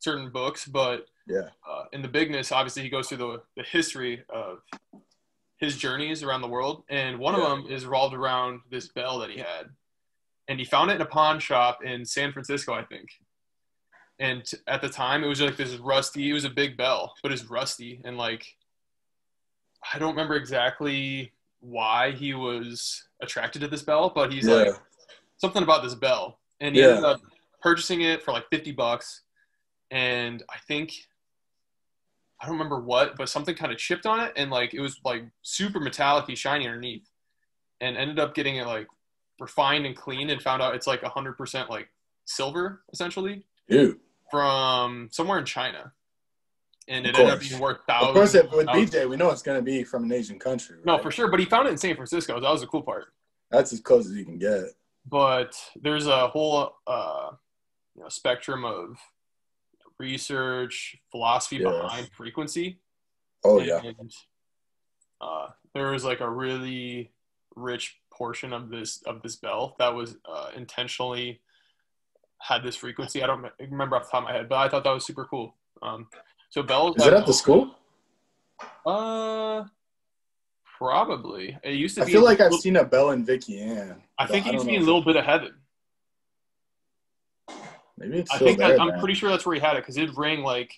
[0.00, 1.50] certain books, but Yeah.
[1.68, 4.62] uh, in the bigness, obviously, he goes through the, the history of
[5.58, 7.42] his journeys around the world, and one Yeah.
[7.42, 9.70] of them is revolved around this bell that he had,
[10.46, 13.10] and he found it in a pawn shop in San Francisco, I think.
[14.20, 16.30] And at the time, it was like this rusty.
[16.30, 18.56] It was a big bell, but it's rusty, and like
[19.92, 24.54] I don't remember exactly why he was attracted to this bell, but he's Yeah.
[24.54, 24.74] like
[25.36, 26.88] something about this bell, and he Yeah.
[26.88, 27.20] ended up
[27.60, 29.22] purchasing it for like fifty bucks,
[29.90, 30.92] and I think
[32.40, 35.00] I don't remember what, but something kind of chipped on it, and like it was
[35.04, 37.08] like super metallic, shiny underneath,
[37.80, 38.86] and ended up getting it like
[39.40, 41.88] refined and cleaned, and found out it's like hundred percent like
[42.26, 43.98] silver essentially Dude.
[44.30, 45.92] from somewhere in China,
[46.86, 48.08] and it ended up being worth thousands.
[48.08, 48.90] Of course with thousands.
[48.90, 50.76] BJ, we know it's gonna be from an Asian country.
[50.76, 50.86] Right?
[50.86, 52.38] No, for sure, but he found it in San Francisco.
[52.40, 53.06] That was the cool part.
[53.50, 54.64] that's as close as you can get.
[55.06, 57.30] but there's a whole uh,
[57.96, 58.96] you know, spectrum of
[59.98, 61.70] research philosophy Yeah.
[61.82, 62.78] behind frequency
[63.44, 63.80] Oh yeah.
[63.82, 64.10] and
[65.20, 67.12] uh, there was like a really
[67.56, 71.40] rich portion of this of this bell that was uh, intentionally
[72.40, 73.22] had this frequency.
[73.22, 75.24] I don't remember off the top of my head, but I thought that was super
[75.24, 75.54] cool.
[75.82, 76.06] Um,
[76.50, 77.74] so Bell's Is it at the school?
[78.86, 79.64] Uh,
[80.78, 81.58] probably.
[81.64, 82.12] It used to I be.
[82.12, 84.02] feel like I've seen a Bell and Vicky Ann.
[84.18, 85.54] I think it used to be in a little bit of heaven.
[87.98, 88.68] Maybe it's I think there.
[88.76, 90.72] that, I'm pretty sure that's where he had it because it'd ring like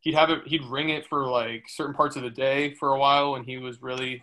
[0.00, 0.46] he'd have it.
[0.46, 3.56] He'd ring it for like certain parts of the day for a while when he
[3.58, 4.22] was really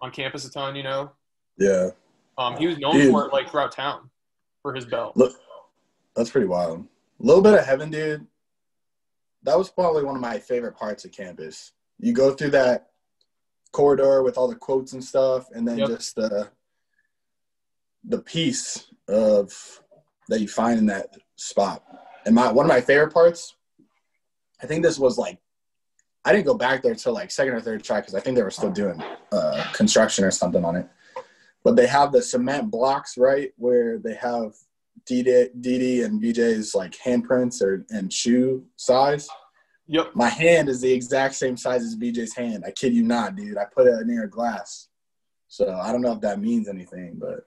[0.00, 0.76] on campus a ton.
[0.76, 1.10] You know,
[1.58, 1.90] Yeah,
[2.38, 3.10] um, he was known Dude.
[3.10, 4.08] for it like throughout town
[4.62, 5.16] for his belt.
[5.16, 5.32] look,
[6.14, 6.80] that's pretty wild.
[7.20, 8.26] A little bit of heaven, dude.
[9.42, 11.72] That was probably one of my favorite parts of campus.
[11.98, 12.90] You go through that
[13.72, 15.88] corridor with all the quotes and stuff, and then Yep.
[15.88, 16.48] just the
[18.04, 19.82] the peace of
[20.28, 21.82] that you find in that spot.
[22.26, 23.54] And my one of my favorite parts,
[24.62, 25.38] I think this was like,
[26.24, 28.42] I didn't go back there till like second or third try because I think they
[28.42, 30.86] were still doing uh, construction or something on it.
[31.64, 34.54] But they have the cement blocks right where they have
[35.08, 39.28] DD, DD and BJ's like handprints or and shoe size.
[39.86, 40.14] Yep.
[40.14, 42.64] My hand is the exact same size as BJ's hand.
[42.66, 43.56] I kid you not, dude.
[43.58, 44.88] I put it near a glass.
[45.48, 47.40] So I don't know if that means anything, but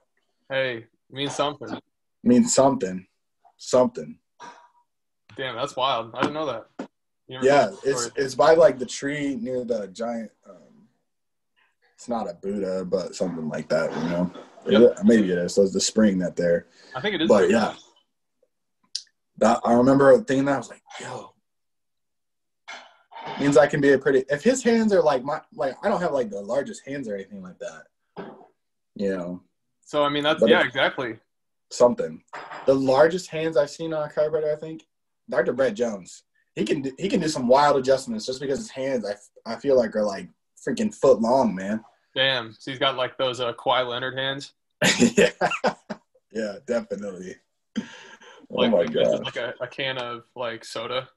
[0.50, 1.78] Hey, it means something.
[2.22, 3.06] means something.
[3.64, 4.18] Something.
[5.36, 6.14] Damn, that's wild.
[6.14, 6.66] I didn't know that.
[7.28, 10.30] Yeah, it's it's by like the tree near the giant.
[10.46, 10.86] Um,
[11.94, 13.90] it's not a Buddha, but something like that.
[13.96, 14.32] You know,
[14.66, 14.98] Yep.
[14.98, 15.04] it?
[15.04, 15.54] maybe it is.
[15.54, 16.66] So it's the spring that there.
[16.94, 17.28] I think it is.
[17.28, 17.74] But yeah,
[19.38, 21.32] that I remember thinking that I was like, yo,
[23.40, 24.24] means I can be a pretty.
[24.28, 27.14] If his hands are like my like, I don't have like the largest hands or
[27.14, 27.84] anything like that.
[28.94, 29.42] You know,
[29.80, 31.18] So I mean, that's But yeah, exactly.
[31.70, 32.22] something.
[32.66, 34.86] The largest hands I've seen on a chiropractor, I think,
[35.28, 35.52] Dr.
[35.52, 36.22] Brett Jones.
[36.54, 39.56] He can do, he can do some wild adjustments just because his hands, I, I
[39.56, 40.28] feel like are like
[40.66, 41.84] freaking foot long, man.
[42.14, 42.52] Damn.
[42.52, 44.52] So he's got like those uh, Kawhi Leonard hands.
[45.16, 45.30] yeah,
[46.32, 47.36] yeah, definitely.
[47.78, 47.82] Oh
[48.50, 51.08] Like, my this is god, like a, a can of like soda.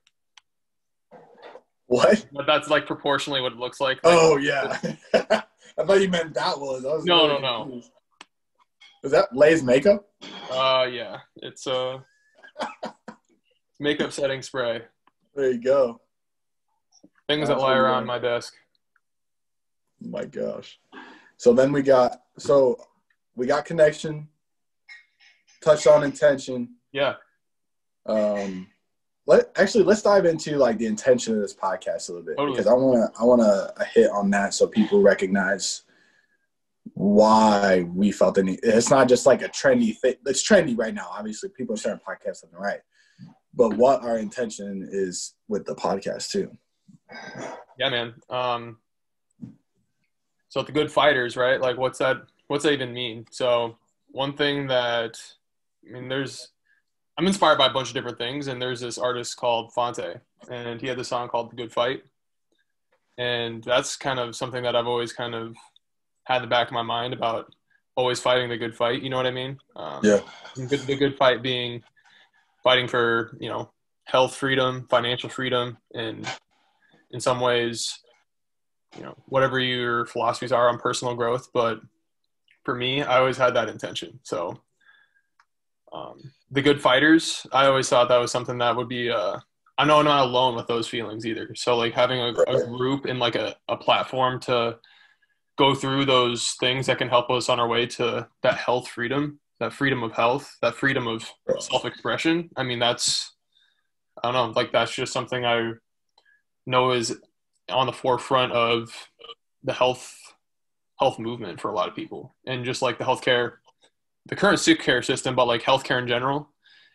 [1.88, 2.26] what?
[2.34, 3.98] But that's like proportionally what it looks like.
[4.04, 4.80] Like, Oh yeah,
[5.14, 6.84] I thought you meant that was.
[6.84, 7.64] Was No, really no, no.
[7.64, 7.92] confused.
[9.04, 10.08] Is that Lay's makeup?
[10.52, 11.20] Uh, yeah.
[11.38, 12.00] It's uh,
[13.80, 14.82] makeup setting spray.
[15.36, 16.02] There you go.
[17.28, 18.54] Things that lie around my desk.
[20.02, 20.80] my gosh.
[21.38, 22.78] So then we got so
[23.36, 24.28] we got connection,
[25.62, 26.76] touched on intention.
[26.92, 27.16] Yeah.
[28.06, 28.68] Um
[29.28, 32.56] let actually let's dive into like the intention of this podcast a little bit Totally.
[32.58, 35.84] because I wanna I wanna hit on that so people recognize
[36.94, 38.60] why we felt the need.
[38.64, 40.16] It's not just like a trendy thing.
[40.26, 41.08] It's trendy right now.
[41.12, 42.80] Obviously, people are starting podcasts left and right.
[43.54, 46.52] But what our intention is with the podcast too.
[47.80, 48.14] Yeah, man.
[48.30, 48.78] Um,
[50.50, 51.60] so the good fighters, right?
[51.60, 52.18] Like, what's that?
[52.48, 53.26] What's that even mean?
[53.32, 55.20] So one thing that
[55.88, 56.50] I mean, there's
[57.18, 60.20] I'm inspired by a bunch of different things, and there's this artist called Phonte,
[60.50, 62.04] and he had this song called "The Good Fight,"
[63.18, 65.56] and that's kind of something that I've always kind of
[66.28, 67.54] had in the back of my mind about
[67.96, 69.02] always fighting the good fight.
[69.02, 69.58] You know what I mean?
[69.76, 70.20] Um, Yeah.
[70.56, 71.84] Good, the good fight being
[72.64, 73.72] fighting for you know
[74.06, 76.28] health freedom, financial freedom, and
[77.12, 78.00] in some ways,
[78.98, 81.50] you know, whatever your philosophies are on personal growth.
[81.54, 81.80] But
[82.64, 84.20] for me, I always had that intention.
[84.24, 84.60] So,
[85.94, 89.38] um, the good fighters, I always thought that was something that would be, uh,
[89.78, 91.54] I know I'm not alone with those feelings either.
[91.56, 94.80] So, like having a, a group and like a, a platform to
[95.58, 99.40] go through those things that can help us on our way to that health freedom,
[99.60, 102.50] that freedom of health, that freedom of self expression.
[102.56, 103.36] I mean, that's,
[104.24, 105.74] I don't know, like that's just something I
[106.66, 107.18] know is
[107.70, 109.10] on the forefront of
[109.64, 110.16] the health
[111.00, 113.54] health movement for a lot of people and just like the healthcare
[114.26, 116.50] the current sick care system but like healthcare in general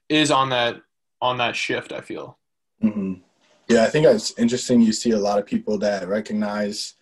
[0.08, 0.76] is on that
[1.20, 2.36] on that shift i feel
[2.80, 3.14] hmm
[3.68, 4.80] Yeah, I think it's interesting.
[4.80, 6.94] You see a lot of people that recognize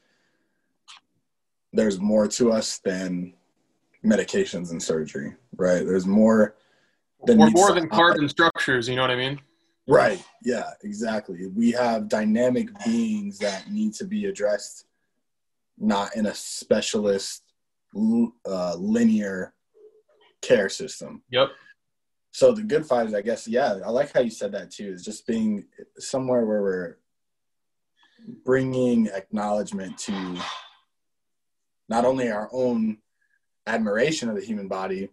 [1.72, 3.34] there's more to us than
[4.04, 5.84] medications and surgery, right?
[5.84, 6.56] There's more
[7.26, 9.38] than or meets more than carbon structures you know what i mean
[9.90, 10.24] Right.
[10.44, 11.46] Yeah, exactly.
[11.48, 14.84] We have dynamic beings that need to be addressed,
[15.78, 17.42] not in a specialist
[18.46, 19.52] uh, linear
[20.42, 21.22] care system.
[21.30, 21.48] yep
[22.30, 24.92] So the good fighters, I guess, yeah, I like how you said that too.
[24.92, 25.66] Is just being
[25.98, 26.96] somewhere where we're
[28.44, 30.38] bringing acknowledgement to
[31.90, 32.98] not only our own
[33.66, 35.10] admiration of the human body,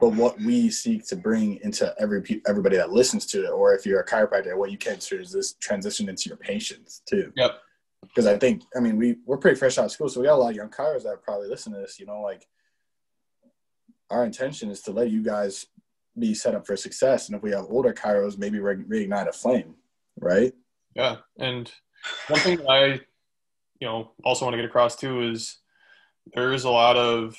[0.00, 3.50] but what we seek to bring into every everybody that listens to it.
[3.50, 7.02] Or if you're a chiropractor, what you can do is this transition into your patients
[7.06, 7.32] too.
[7.36, 7.52] Yep.
[8.02, 10.34] Because I think, I mean, we we're pretty fresh out of school, so we got
[10.34, 11.98] a lot of young chiros that probably listen to this.
[11.98, 12.46] You know, like
[14.10, 15.66] our intention is to let you guys
[16.18, 17.28] be set up for success.
[17.28, 19.74] And if we have older chiros, maybe re- reignite a flame,
[20.20, 20.52] right?
[20.94, 21.70] Yeah, and
[22.28, 22.86] one thing that I,
[23.80, 25.58] you know, also want to get across too is
[26.34, 27.36] there is a lot of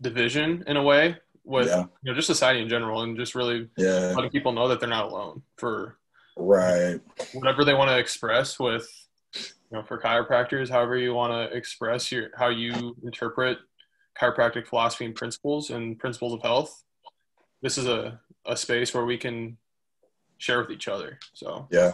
[0.00, 1.84] division in a way with Yeah.
[2.02, 4.88] you know just society in general, and just really Yeah, letting people know that they're
[4.88, 5.98] not alone for
[6.36, 7.00] right.
[7.32, 8.86] whatever they want to express with
[9.34, 13.58] you know for chiropractors however you want to express your how you interpret
[14.20, 16.84] chiropractic philosophy and principles and principles of health
[17.62, 19.56] this is a, a space where we can
[20.38, 21.92] share with each other so Yeah.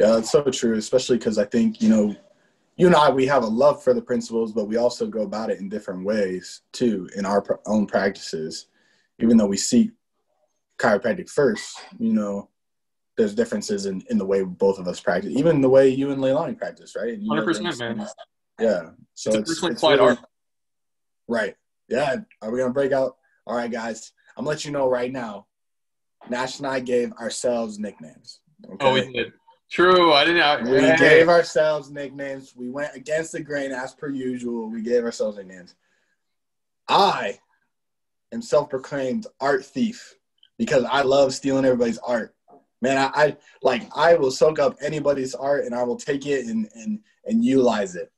[0.00, 2.14] Yeah, that's so true, especially because I think, you know,
[2.78, 5.50] you and I, we have a love for the principles, but we also go about
[5.50, 8.66] it in different ways too in our pr- own practices.
[9.18, 9.90] Even though we seek
[10.78, 12.48] chiropractic first, you know,
[13.16, 16.22] there's differences in, in the way both of us practice, even the way you and
[16.22, 17.20] Leilani practice, right?
[17.20, 18.06] 100%, those man.
[18.60, 18.90] Yeah.
[19.14, 20.18] So It's it's, it's really- art.
[21.26, 21.56] Right.
[21.88, 22.16] Yeah.
[22.40, 23.16] Are we gonna break out?
[23.46, 24.12] All right, guys.
[24.36, 25.46] I'm gonna let you know right now.
[26.30, 28.40] Nash and I gave ourselves nicknames.
[28.64, 28.86] Okay?
[28.86, 29.32] oh we did
[29.70, 30.96] true i didn't I, We hey.
[30.96, 32.54] gave ourselves nicknames.
[32.56, 34.70] We went against the grain as per usual.
[34.70, 35.74] We gave ourselves nicknames.
[36.88, 37.38] I
[38.32, 40.14] am self-proclaimed art thief
[40.58, 42.34] because I love stealing everybody's art.
[42.80, 46.46] Man, I, I like I will soak up anybody's art and I will take it
[46.46, 48.10] and and and utilize it.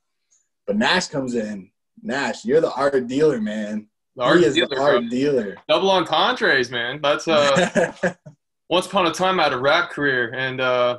[0.66, 1.70] But Nash comes in.
[2.02, 3.88] Nash, you're the art dealer, man.
[4.16, 4.84] the art he is dealer, the bro.
[4.84, 5.56] art dealer.
[5.68, 7.92] double entendres man that's uh
[8.68, 10.98] once upon a time I had a rap career and uh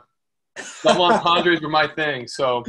[0.84, 2.28] double entendres were my thing.
[2.28, 2.64] So,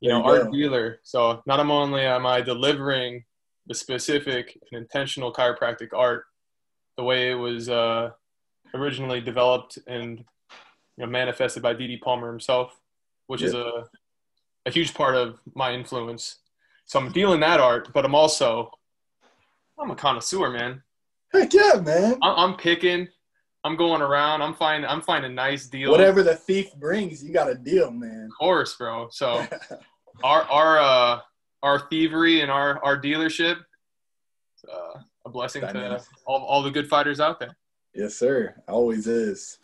[0.00, 0.50] you There know, you art go.
[0.52, 1.00] dealer.
[1.02, 3.24] So not only am I delivering
[3.66, 6.24] the specific and intentional chiropractic art
[6.96, 8.10] the way it was uh,
[8.74, 10.24] originally developed and you
[10.98, 11.98] know manifested by D.D.
[11.98, 12.78] Palmer himself,
[13.28, 13.84] which is a
[14.66, 16.38] a huge part of my influence.
[16.84, 18.70] So I'm dealing that art, but I'm also
[19.78, 20.82] I'm a connoisseur, man.
[21.32, 22.18] Heck yeah, man.
[22.22, 23.08] I'm, I'm picking.
[23.64, 24.42] I'm going around.
[24.42, 24.88] I'm finding.
[24.88, 25.90] I'm finding a nice deals.
[25.90, 28.24] Whatever the thief brings, you got a deal, man.
[28.24, 29.08] Of course, bro.
[29.10, 29.46] So
[30.24, 31.20] our our uh
[31.62, 33.58] our thievery and our our dealership
[34.70, 36.00] uh, a blessing Dynamic.
[36.00, 37.56] to all, all the good fighters out there
[37.94, 38.54] Yes, sir.
[38.68, 39.58] Always is.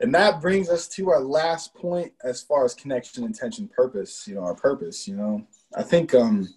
[0.00, 4.34] And that brings us to our last point as far as connection, intention, purpose, you
[4.34, 5.46] know, our purpose, you know.
[5.76, 6.48] I think um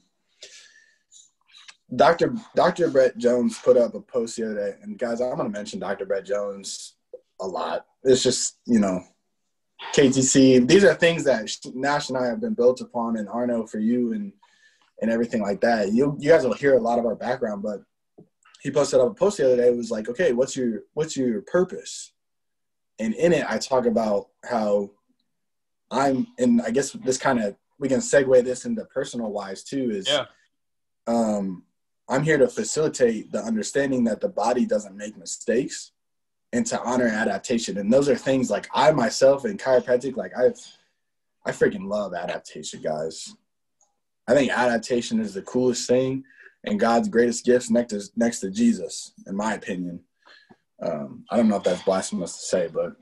[1.96, 2.36] Dr.
[2.56, 2.90] Dr.
[2.90, 6.06] Brett Jones put up a post the other day, and guys, I'm gonna mention Dr.
[6.06, 6.96] Brett Jones
[7.42, 7.86] a lot.
[8.04, 9.02] It's just, you know,
[9.94, 10.68] KTC.
[10.68, 14.14] These are things that Nash and I have been built upon, and Arno for you,
[14.14, 14.32] and
[15.02, 15.92] and everything like that.
[15.92, 17.82] You you guys will hear a lot of our background, but
[18.62, 19.68] he posted up a post the other day.
[19.68, 22.14] It was like, okay, what's your what's your purpose?
[22.98, 24.92] And in it, I talk about how
[25.92, 29.92] I'm, and I guess this kind of we can segue this into personal wise too.
[29.92, 30.26] Is Yeah.
[31.08, 31.64] um,
[32.08, 35.92] I'm here to facilitate the understanding that the body doesn't make mistakes,
[36.54, 37.78] and to honor adaptation.
[37.78, 40.60] And those are things like I myself in chiropractic, like I've,
[41.46, 43.36] I freaking love adaptation, guys.
[44.28, 46.24] I think adaptation is the coolest thing
[46.64, 50.00] and God's greatest gifts next to next to Jesus, in my opinion.
[50.82, 52.96] Um, I don't know if that's blasphemous to say, but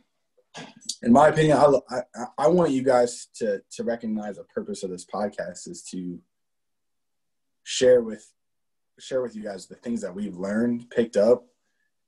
[1.02, 4.90] in my opinion, I, I, I want you guys to to recognize the purpose of
[4.90, 6.20] this podcast is to
[7.64, 8.32] share with
[9.04, 11.46] share with you guys the things that we've learned, picked up,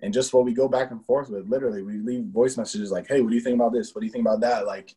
[0.01, 1.47] and just what we go back and forth with.
[1.47, 3.93] Literally, we leave voice messages like, "Hey, what do you think about this?
[3.93, 4.95] What do you think about that?" Like,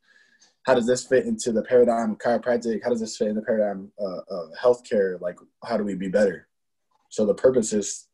[0.63, 2.83] how does this fit into the paradigm of chiropractic?
[2.83, 5.21] How does this fit in the paradigm uh, of healthcare?
[5.21, 6.49] Like, how do we be better?
[7.11, 8.09] So the purpose is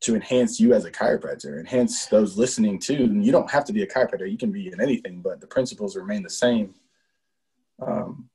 [0.00, 3.04] to enhance you as a chiropractor, enhance those listening too.
[3.04, 5.46] And you don't have to be a chiropractor; you can be in anything, but the
[5.46, 6.74] principles remain the same.
[7.80, 8.28] Um,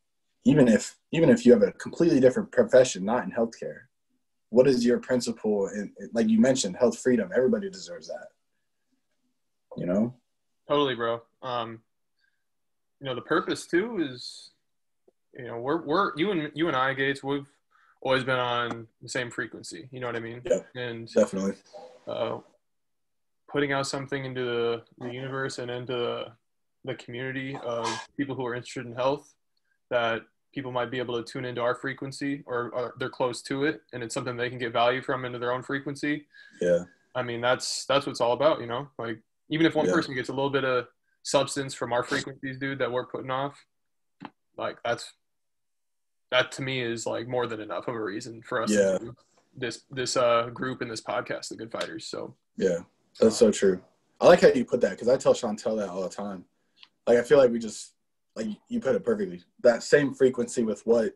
[0.45, 3.87] even if even if you have a completely different profession, not in healthcare,
[4.49, 5.67] what is your principle?
[5.67, 7.29] And like you mentioned, health freedom.
[7.35, 8.27] Everybody deserves that.
[9.77, 10.13] You know.
[10.67, 11.79] totally bro um
[12.99, 14.49] you know the purpose too is
[15.37, 17.47] you know we're we're you and you and i gates we've
[18.01, 20.65] always been on the same frequency you know what i mean Yep.
[20.75, 21.53] and Definitely.
[22.07, 22.39] uh,
[23.51, 26.25] putting out something into the, the universe and into the,
[26.85, 27.85] the community of
[28.17, 29.31] people who are interested in health
[29.91, 30.21] that
[30.53, 33.81] people might be able to tune into our frequency or, or they're close to it
[33.93, 36.25] and it's something they can get value from into their own frequency
[36.61, 36.83] Yeah.
[37.15, 39.19] i mean that's that's what it's all about you know like
[39.49, 39.93] even if one Yeah.
[39.93, 40.87] person gets a little bit of
[41.23, 43.55] substance from our frequencies dude that we're putting off
[44.57, 45.13] like that's
[46.31, 48.97] that to me is like more than enough of a reason for us Yeah.
[48.97, 49.15] to
[49.55, 52.79] this this uh group and this podcast the good fighters so Yeah,
[53.19, 53.81] that's so true.
[54.19, 56.43] I like how you put that because I tell Chantel that all the time.
[57.05, 57.93] Like I feel like we just
[58.37, 59.43] like you put it perfectly.
[59.63, 61.13] That same frequency with what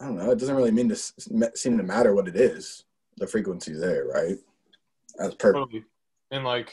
[0.00, 0.30] I don't know.
[0.30, 2.84] It doesn't really mean to seem to matter what it is.
[3.18, 4.36] the frequency there, right?
[5.16, 5.64] That's perfect.
[5.64, 5.84] Totally.
[6.30, 6.72] And like,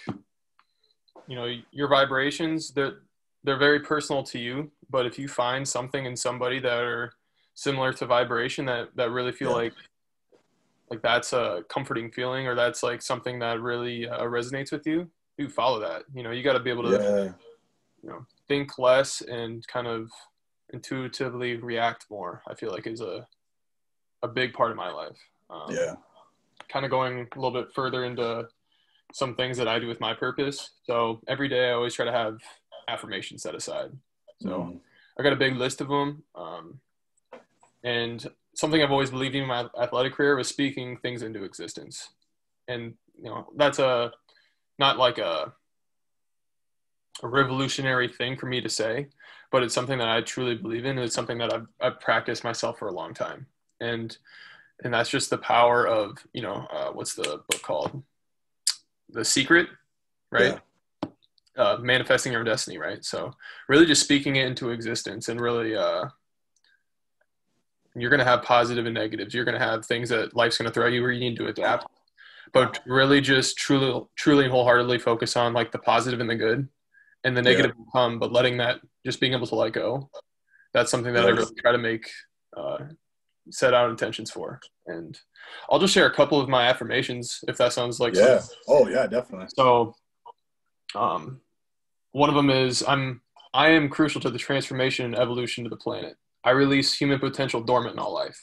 [1.27, 2.99] you know, your vibrations, they're
[3.43, 4.71] they're very personal to you.
[4.89, 7.13] But if you find something in somebody that are
[7.55, 9.55] similar to vibration that that really feel Yeah.
[9.55, 9.73] like
[10.91, 15.09] like that's a comforting feeling or that's like something that really uh, resonates with you,
[15.39, 16.03] you follow that.
[16.13, 17.23] You know, you got to be able to Yeah,
[18.03, 20.09] you know think less and kind of
[20.73, 22.41] intuitively react more.
[22.47, 23.27] I feel like is a
[24.23, 25.17] a big part of my life.
[25.49, 25.95] Um, yeah,
[26.69, 28.47] kind of going a little bit further into
[29.13, 30.71] some things that I do with my purpose.
[30.83, 32.39] So every day I always try to have
[32.87, 33.91] affirmations set aside.
[34.41, 34.79] So Mhm.
[35.17, 36.23] I got a big list of them.
[36.33, 36.81] Um,
[37.83, 42.09] and something I've always believed in my athletic career was speaking things into existence.
[42.67, 44.11] And, you know, that's a,
[44.79, 45.53] not like a,
[47.23, 49.07] a revolutionary thing for me to say,
[49.51, 50.97] but it's something that I truly believe in.
[50.97, 53.45] And it's something that I've, I've practiced myself for a long time.
[53.79, 54.17] And,
[54.83, 58.03] and that's just the power of, you know, uh, what's the book called?
[59.09, 59.67] The Secret,
[60.31, 60.59] right?
[61.57, 63.03] uh, manifesting your destiny, right?
[63.03, 63.31] So
[63.67, 66.05] really just speaking it into existence and really uh,
[67.95, 69.33] you're going to have positive and negatives.
[69.33, 71.47] You're going to have things that life's going to throw you where you need to
[71.47, 71.87] adapt.
[72.53, 76.67] But really just truly, truly and wholeheartedly focus on like the positive and the good
[77.25, 77.49] and the Yeah.
[77.49, 80.09] negative will come, but letting that just being able to let go.
[80.73, 82.09] That's something that I really try to make,
[82.55, 82.77] uh,
[83.51, 84.59] set out intentions for.
[84.87, 85.19] And
[85.69, 88.39] I'll just share a couple of my affirmations if that sounds like yeah.
[88.39, 89.47] something Oh yeah, definitely.
[89.55, 89.95] so,
[90.95, 91.41] um,
[92.11, 93.21] one of them is I'm
[93.53, 96.15] I am crucial to the transformation and evolution of the planet.
[96.43, 98.39] I release human potential dormant in all life,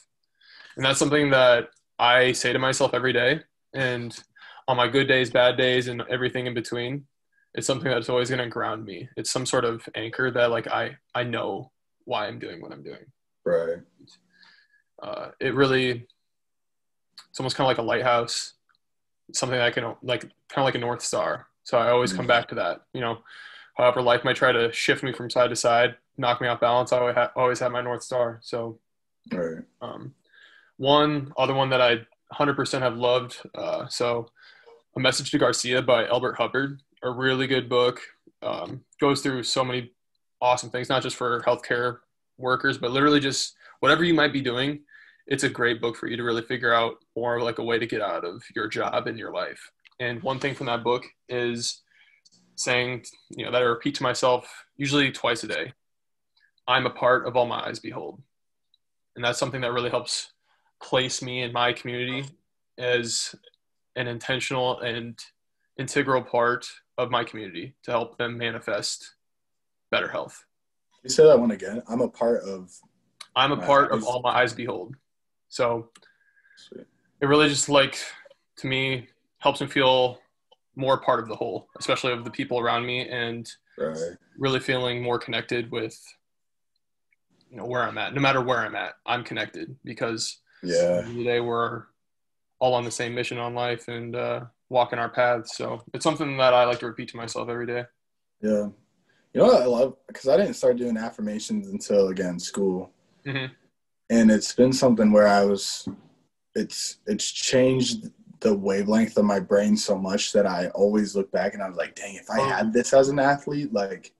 [0.75, 1.69] and that's something that
[1.99, 3.41] I say to myself every day.
[3.73, 4.17] And
[4.67, 7.05] on my good days, bad days, and everything in between,
[7.55, 9.07] it's something that's always going to ground me.
[9.15, 11.71] It's some sort of anchor that like I I know
[12.05, 13.05] why I'm doing what I'm doing.
[13.45, 13.77] Right.
[15.01, 16.07] Uh, it really
[17.29, 18.53] it's almost kind of like a lighthouse
[19.33, 22.25] something that I can like kind of like a north star so i always come
[22.25, 22.27] Mhm.
[22.29, 23.19] back to that you know
[23.75, 26.91] however life might try to shift me from side to side knock me off balance
[26.91, 28.79] i always, ha- always have my north star so
[29.31, 29.63] Right.
[29.81, 30.13] um,
[30.77, 34.27] one other one that i 100% have loved uh, so
[34.95, 38.01] a message to garcia by albert hubbard a really good book.
[38.41, 39.91] Um, goes through so many
[40.41, 41.99] awesome things not just for healthcare
[42.37, 44.81] workers but literally just whatever you might be doing
[45.27, 47.87] it's a great book for you to really figure out more like a way to
[47.87, 49.71] get out of your job and your life.
[49.99, 51.81] And one thing from that book is
[52.55, 54.47] saying you know that i repeat to myself
[54.77, 55.73] usually twice a day
[56.67, 58.21] i'm a part of all my eyes behold.
[59.15, 60.31] And that's something that really helps
[60.81, 62.25] place me in my community
[62.77, 63.33] as
[63.95, 65.19] an intentional and
[65.79, 66.67] integral part
[66.97, 69.15] of my community to help them manifest
[69.91, 70.45] better health.
[71.03, 71.81] You say that one again.
[71.87, 72.71] I'm a part of.
[73.35, 74.95] I'm a part of all my eyes behold.
[75.49, 75.89] So
[76.55, 76.85] Sweet.
[77.21, 77.97] it really just like
[78.57, 79.07] to me
[79.39, 80.19] helps me feel
[80.75, 84.15] more part of the whole, especially of the people around me and Right.
[84.37, 85.99] really feeling more connected with
[87.49, 88.13] you know where I'm at.
[88.13, 90.99] No matter where I'm at, I'm connected because Yeah.
[90.99, 91.15] of
[91.45, 91.83] we're
[92.59, 95.55] all on the same mission on life and uh, walking our paths.
[95.55, 97.85] So it's something that I like to repeat to myself every day.
[98.41, 98.67] Yeah.
[99.33, 99.95] You know what I love?
[100.07, 102.91] Because I didn't start doing affirmations until again school,
[103.25, 103.49] Mhm.
[104.09, 105.87] and it's been something where I was.
[106.55, 108.11] It's it's changed
[108.41, 111.77] the wavelength of my brain so much that I always look back and I was
[111.77, 114.13] like, dang, if I had this as an athlete, like,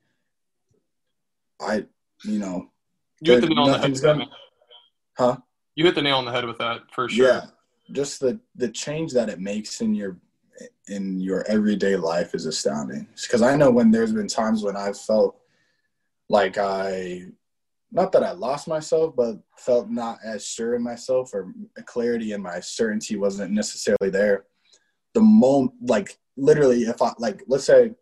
[1.59, 1.85] I,
[2.23, 2.71] you know,
[3.21, 4.31] You hit the nail on the head with that, gonna-
[5.17, 5.37] huh?
[5.75, 7.27] You hit the nail on the head with that for sure.
[7.27, 7.47] Yeah,
[7.91, 10.17] just the the change that it makes in your
[10.87, 13.07] in your everyday life is astounding.
[13.21, 15.39] Because I know when there's been times when I've felt
[16.29, 17.23] like I,
[17.91, 21.53] not that I lost myself, but felt not as sure in myself or
[21.85, 24.45] clarity in my certainty wasn't necessarily there.
[25.13, 27.93] The moment, like literally, if I like, let's say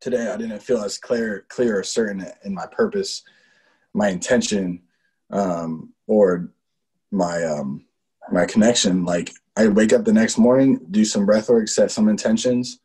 [0.00, 3.22] today I didn't feel as clear, clear or certain in my purpose,
[3.92, 4.82] my intention,
[5.30, 6.50] um, or
[7.10, 7.84] my um
[8.30, 12.08] my connection like i wake up the next morning do some breath work set some
[12.08, 12.80] intentions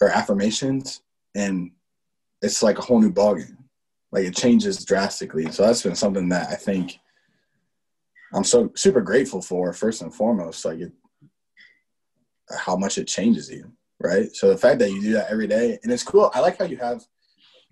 [0.00, 1.02] or affirmations
[1.34, 1.70] and
[2.40, 3.56] it's like a whole new ballgame.
[4.12, 5.50] Like it changes drastically.
[5.50, 6.98] So that's been something that i think
[8.34, 10.92] i'm so super grateful for first and foremost like it
[12.56, 14.34] how much it changes you right?
[14.34, 16.30] So the fact that you do that every day and it's cool.
[16.34, 17.04] I like how you have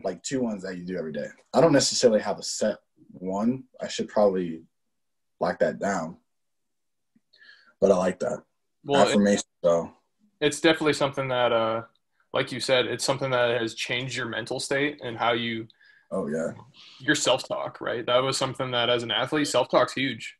[0.02, 1.28] like two ones that you do every day.
[1.54, 2.78] I don't necessarily have a set
[3.12, 3.64] one.
[3.80, 4.62] I should probably
[5.40, 6.16] lock that down.
[7.80, 8.42] But I like that
[8.84, 9.92] Well, it- So
[10.40, 11.82] it's definitely something that, uh,
[12.32, 15.66] like you said, it's something that has changed your mental state and how you
[16.12, 16.52] oh yeah,
[17.00, 17.80] your self talk.
[17.80, 18.04] Right.
[18.06, 20.36] That was something that, as an athlete, self talk's huge.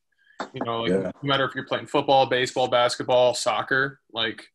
[0.53, 1.11] You know, like Yeah.
[1.23, 4.47] no matter if you're playing football, baseball, basketball, soccer, like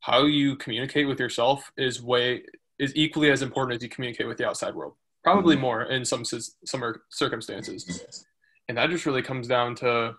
[0.00, 2.44] how you communicate with yourself is way
[2.78, 4.94] is equally as important as you communicate with the outside world.
[5.22, 5.60] Probably Mhm.
[5.60, 8.24] more in some some cir- circumstances,
[8.68, 10.14] and that just really comes down to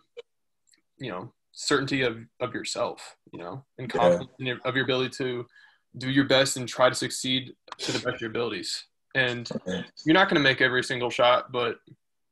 [0.97, 3.99] you know certainty of of yourself, you know, and Yeah.
[3.99, 5.47] confidence in your, of your ability to
[5.97, 8.85] do your best and try to succeed to the best of your abilities.
[9.15, 9.49] And
[10.05, 11.79] you're not going to make every single shot, but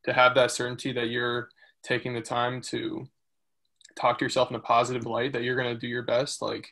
[0.04, 1.48] to have that certainty that you're
[1.82, 3.06] taking the time to
[3.96, 6.68] talk to yourself in a positive light, that you're going to do your best, like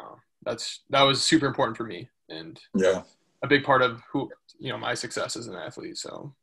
[0.00, 3.02] uh, that's that was super important for me and Yeah.
[3.42, 5.98] a big part of who you know my success as an athlete.
[5.98, 6.34] So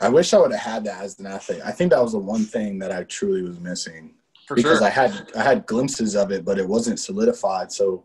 [0.00, 1.62] I wish I would have had that as an athlete.
[1.64, 4.14] I think that was the one thing that I truly was missing
[4.46, 7.72] for because sure, I had I had glimpses of it, but it wasn't solidified.
[7.72, 8.04] So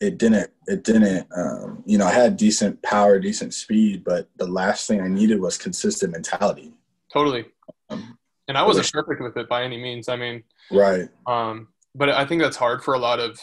[0.00, 4.46] it didn't it didn't um, you know I had decent power, decent speed, but the
[4.46, 6.72] last thing I needed was consistent mentality.
[7.12, 7.44] totally.
[7.90, 10.08] Um, And I wasn't perfect with it by any means.
[10.08, 11.08] I mean, right.
[11.26, 13.38] Um, but I think that's hard for a lot of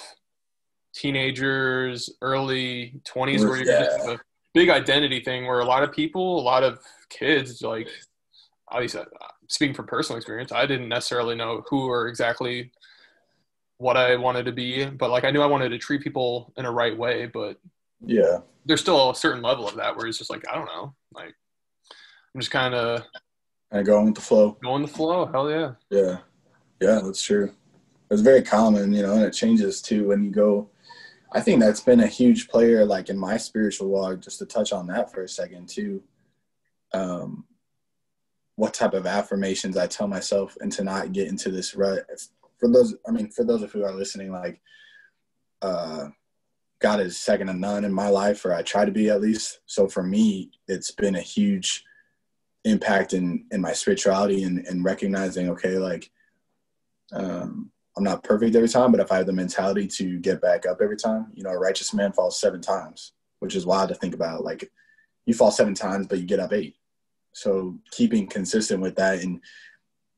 [0.93, 4.13] teenagers, early 20s, where you're Yeah.
[4.13, 4.17] a
[4.53, 7.87] big identity thing where a lot of people, a lot of kids, like,
[8.71, 8.95] at least
[9.49, 12.71] speaking from personal experience, I didn't necessarily know who or exactly
[13.77, 16.65] what I wanted to be, but like I knew I wanted to treat people in
[16.65, 17.59] a right way, but
[18.05, 18.39] Yeah.
[18.65, 21.33] there's still a certain level of that where it's just like, I don't know, like,
[22.33, 23.03] I'm just kind of
[23.71, 24.57] And going with the flow.
[24.63, 25.25] going the flow.
[25.25, 25.73] Hell yeah.
[25.89, 26.19] Yeah.
[26.79, 27.51] Yeah, that's true.
[28.11, 30.69] It's very common, you know, and it changes too when you go.
[31.31, 34.71] I think that's been a huge player, like in my spiritual walk, just to touch
[34.73, 36.01] on that for a second too.
[36.93, 37.45] Um,
[38.59, 42.05] what type of affirmations I tell myself and to not get into this rut.
[42.57, 44.59] For those, I mean, for those of who are listening, like,
[45.61, 46.09] uh,
[46.79, 49.61] God is second to none in my life, or I try to be at least.
[49.65, 51.85] So for me, it's been a huge
[52.65, 56.11] impact in in my spirituality and, and recognizing, okay, like
[57.13, 60.65] um, I'm not perfect every time, but if I have the mentality to get back
[60.65, 63.95] up every time, you know, a righteous man falls seven times, which is wild to
[63.95, 64.43] think about.
[64.43, 64.69] Like
[65.25, 66.75] you fall seven times, but you get up eight.
[67.39, 69.41] So keeping consistent with that and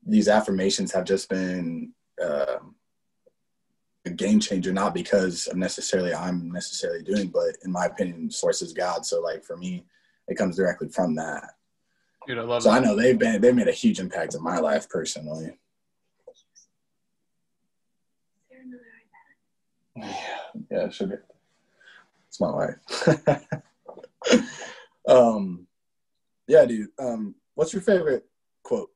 [0.04, 2.74] these affirmations have just been um
[4.04, 8.60] a game changer, not because of necessarily I'm necessarily doing, but in my opinion, source
[8.60, 9.06] is God.
[9.06, 9.84] So like for me,
[10.26, 11.54] it comes directly from that.
[12.26, 12.74] Dude, I love So it.
[12.74, 15.56] I know they've been they've made a huge impact in my life personally.
[19.94, 20.16] Yeah,
[20.70, 21.16] yeah, it should be.
[22.26, 23.38] It's my wife.
[25.08, 25.68] um,
[26.46, 26.88] yeah, dude.
[26.98, 28.24] Um, what's your favorite
[28.62, 28.90] quote?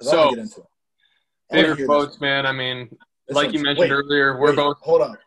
[0.00, 0.66] So, get into it.
[1.50, 2.46] Favorite quotes, man.
[2.46, 2.88] I mean,
[3.28, 5.18] This like you mentioned wait, earlier, we're wait, both Hold on.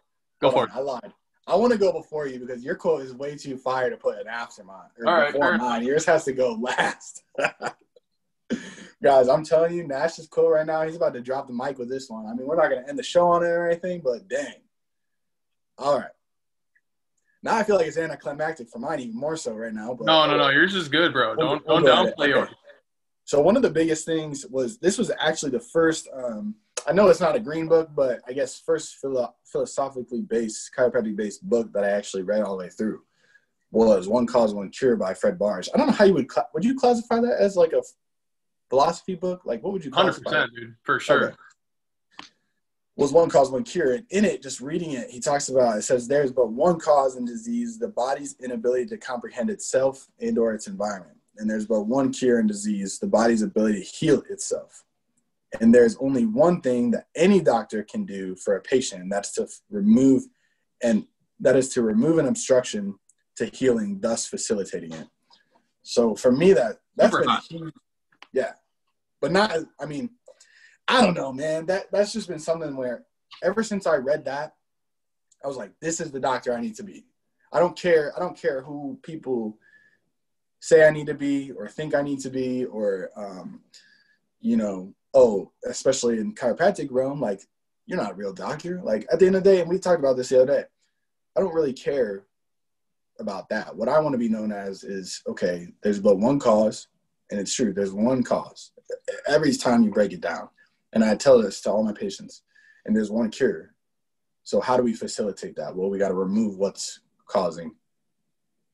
[0.42, 1.14] go Hold for on, I lied.
[1.48, 4.20] I want to go before you because your quote is way too fire to put
[4.20, 4.90] an after mine.
[5.00, 5.86] Or All right, before mine.
[5.86, 7.24] Yours has to go last.
[9.04, 11.88] Guys, I'm telling you, Nash's quote right now, he's about to drop the mic with
[11.90, 12.26] this one.
[12.26, 14.56] I mean, we're not going to end the show on it or anything, but dang.
[15.78, 16.10] All right.
[17.44, 19.94] Now I feel like it's anticlimactic for mine even more so right now.
[19.94, 20.50] But No, no, no.
[20.50, 21.36] Yours is good, bro.
[21.38, 22.14] We'll- Don't we'll don't ahead.
[22.18, 22.30] downplay Okay.
[22.30, 22.50] yours.
[23.26, 26.08] So one of the biggest things was this was actually the first.
[26.14, 26.56] Um,
[26.88, 31.16] I know it's not a green book, but I guess first philo- philosophically based, chiropractic
[31.18, 33.02] based book that I actually read all the way through
[33.72, 35.68] was "One Cause, One Cure" by Fred Barge.
[35.74, 37.84] I don't know how you would cla would you classify that as like a
[38.70, 39.42] philosophy book?
[39.46, 41.26] Like what would you Hundred percent, dude, for sure.
[41.30, 41.36] Okay.
[42.98, 43.94] Was one cause, one cure.
[43.94, 47.16] And in it, just reading it, he talks about it says there's but one cause
[47.16, 51.18] in disease, the body's inability to comprehend itself and or its environment.
[51.38, 54.84] And there's but one cure in disease, the body's ability to heal itself.
[55.62, 59.32] And there's only one thing that any doctor can do for a patient, and that's
[59.34, 60.24] to remove
[60.84, 61.06] and
[61.40, 62.96] that is to remove an obstruction
[63.36, 65.08] to healing, thus facilitating it.
[65.84, 67.44] So for me, that that's Super been hot.
[67.48, 67.74] huge,
[68.34, 68.54] yeah.
[69.22, 70.10] But not, I mean,
[70.88, 71.66] I don't know, man.
[71.66, 73.04] That that's just been something where
[73.44, 74.56] ever since I read that,
[75.44, 77.06] I was like, this is the doctor I need to be.
[77.52, 78.14] I don't care.
[78.16, 79.58] I don't care who people
[80.60, 83.62] say I need to be or think I need to be or um,
[84.40, 87.42] you know, oh, especially in chiropractic realm, like
[87.86, 88.82] you're not a real doctor.
[88.84, 90.64] Like at the end of the day, and we talked about this the other day,
[91.36, 92.24] I don't really care
[93.20, 93.76] about that.
[93.76, 96.88] What I want to be known as is okay, there's but one cause,
[97.32, 98.72] and it's true, there's one cause.
[99.28, 100.50] Every time you break it down.
[100.98, 102.42] And I tell this to all my patients,
[102.84, 103.76] and there's one cure.
[104.44, 105.76] So how do we facilitate that?
[105.76, 107.76] Well, we got to remove what's causing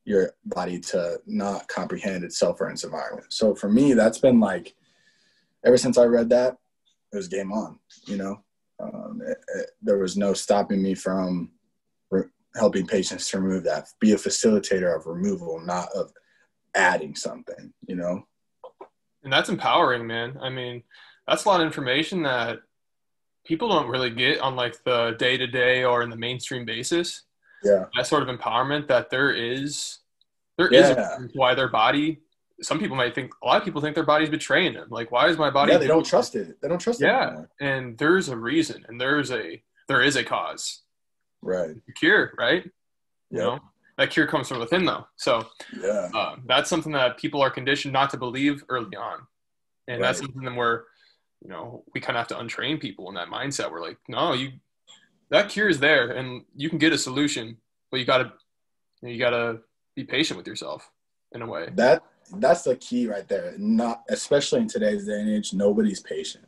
[0.06, 3.34] your body to not comprehend itself or its environment.
[3.34, 4.74] So for me, that's been like
[5.66, 6.56] ever since I read that,
[7.12, 7.78] it was game on.
[8.06, 8.44] You know,
[8.80, 11.52] um, it, it, there was no stopping me from
[12.10, 13.90] re- helping patients to remove that.
[14.00, 16.14] Be a facilitator of removal, not of
[16.74, 17.74] adding something.
[17.86, 18.24] You know.
[19.26, 20.38] and that's empowering, man.
[20.42, 20.84] I mean,
[21.28, 22.60] that's a lot of information that
[23.46, 27.24] people don't really get on like the day to day or in the mainstream basis.
[27.64, 27.86] Yeah.
[27.96, 30.00] That sort of empowerment that there is,
[30.58, 31.12] there is a Yeah.
[31.16, 32.20] reason why their body.
[32.62, 34.88] Some people might think a lot of people think their body's betraying them.
[34.90, 35.72] Like, why is my body?
[35.74, 36.62] Yeah, they don't trust it.
[36.62, 37.44] They don't trust it Yeah.
[37.60, 40.84] And there's a reason, and there's a there is a cause,
[41.42, 41.76] Right.
[41.90, 42.64] a cure, right?
[43.30, 43.44] You Yeah.
[43.44, 43.60] know,
[43.98, 45.06] that cure comes from within, though.
[45.18, 45.46] So
[45.78, 46.10] Yeah.
[46.14, 49.28] uh, that's something that people are conditioned not to believe early on,
[49.90, 50.32] and that's Right.
[50.34, 50.86] something where
[51.44, 53.72] you know we kind of have to untrain people in that mindset.
[53.72, 54.52] We're like, no, you
[55.30, 57.58] that cure is there, and you can get a solution,
[57.92, 58.34] but you gotta
[59.02, 59.60] you gotta
[59.96, 60.90] be patient with yourself
[61.34, 61.70] in a way.
[61.76, 62.04] That
[62.38, 63.54] that's the key right there.
[63.58, 66.46] Not especially in today's day and age, nobody's patient.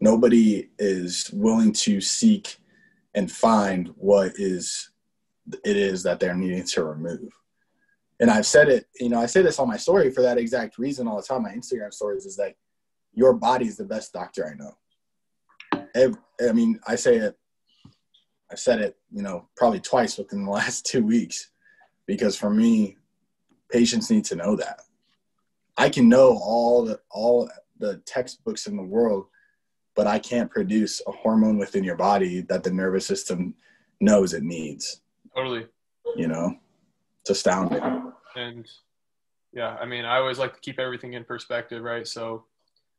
[0.00, 2.58] Nobody is willing to seek
[3.14, 4.90] and find what is
[5.64, 7.28] it is that they're needing to remove.
[8.20, 10.78] And I've said it, you know, I say this on my story for that exact
[10.78, 11.42] reason all the time.
[11.42, 12.56] My Instagram stories is like,
[13.14, 15.84] your body's the best doctor I know.
[15.94, 17.36] Ev- I mean, I say it,
[18.50, 21.50] I've said it, you know, probably twice within the last two weeks
[22.06, 22.96] because for me,
[23.70, 24.80] patients need to know that.
[25.76, 29.26] I can know all the all the textbooks in the world,
[29.96, 33.54] but I can't produce a hormone within your body that the nervous system
[34.00, 35.00] knows it needs.
[35.34, 35.66] Totally.
[36.16, 36.54] You know,
[37.22, 38.12] it's astounding.
[38.36, 38.68] And
[39.52, 42.06] yeah, I mean, I always like to keep everything in perspective, right?
[42.06, 42.44] So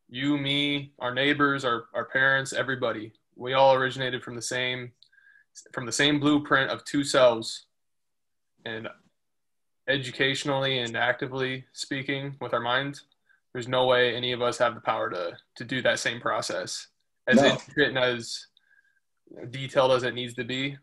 [0.10, 4.91] you, me, our neighbors, our, our parents, everybody, we all originated from the same
[5.72, 7.66] from the same blueprint of two cells.
[8.66, 8.88] And
[9.88, 13.06] educationally and actively speaking with our minds,
[13.51, 16.88] there's no way any of us have the power to to do that same process.
[17.28, 17.49] As No.
[17.49, 18.47] intricate and as
[19.51, 20.78] detailed as it needs to be,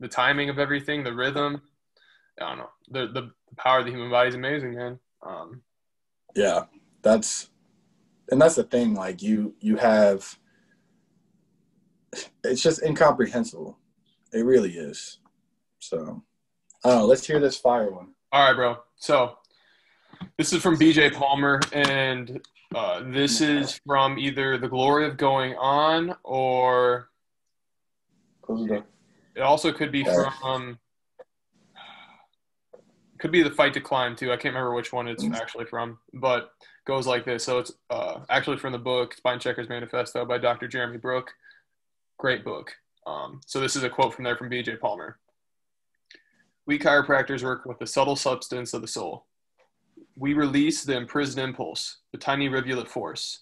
[0.00, 1.62] the timing of everything, the rhythm,
[2.40, 2.70] I don't know.
[2.90, 4.98] The the power of the human body is amazing, man.
[5.22, 5.62] Um,
[6.34, 6.64] Yeah,
[7.02, 7.48] that's
[8.30, 8.94] and that's the thing.
[8.94, 10.38] Like you, you have.
[12.44, 13.78] It's just incomprehensible.
[14.32, 15.18] It really is.
[15.80, 16.22] So,
[16.84, 17.06] I don't know.
[17.06, 18.08] Let's hear this fire one.
[18.32, 18.78] all right, bro.
[18.96, 19.36] So
[20.38, 22.40] this is from BJ Palmer, and
[22.74, 27.10] uh, this is from either The Glory of Going On, or
[28.42, 28.86] Close the door.
[29.34, 30.78] it also could be from.
[33.18, 34.30] Could be the fight to climb too.
[34.30, 36.50] I can't remember which one it's actually from, but
[36.86, 37.44] goes like this.
[37.44, 40.68] So it's uh, actually from the book Spine Checkers Manifesto by Dr.
[40.68, 41.32] Jeremy Brook.
[42.18, 42.72] Great book.
[43.06, 45.18] Um, so this is a quote from there from BJ Palmer.
[46.66, 49.26] We chiropractors work with the subtle substance of the soul.
[50.16, 53.40] We release the imprisoned impulse, the tiny rivulet force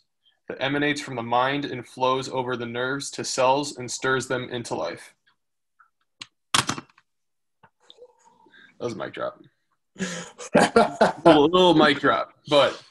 [0.48, 4.50] that emanates from the mind and flows over the nerves to cells and stirs them
[4.50, 5.14] into life.
[6.52, 6.84] That
[8.80, 9.40] was a mic drop.
[11.24, 12.82] little, little mic drop, but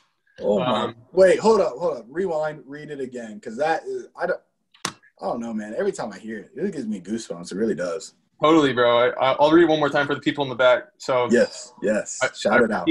[0.42, 0.82] oh my!
[0.84, 2.06] Um, Wait, hold up, hold up.
[2.10, 2.64] Rewind.
[2.66, 4.40] Read it again, because that is I don't.
[4.88, 5.74] I don't know, man.
[5.78, 7.52] Every time I hear it, it gives me goosebumps.
[7.52, 8.16] It really does.
[8.42, 9.12] totally, bro.
[9.12, 10.86] I, I'll read it one more time for the people in the back.
[10.98, 12.20] So Yes, yes.
[12.22, 12.90] I- Shout I it out.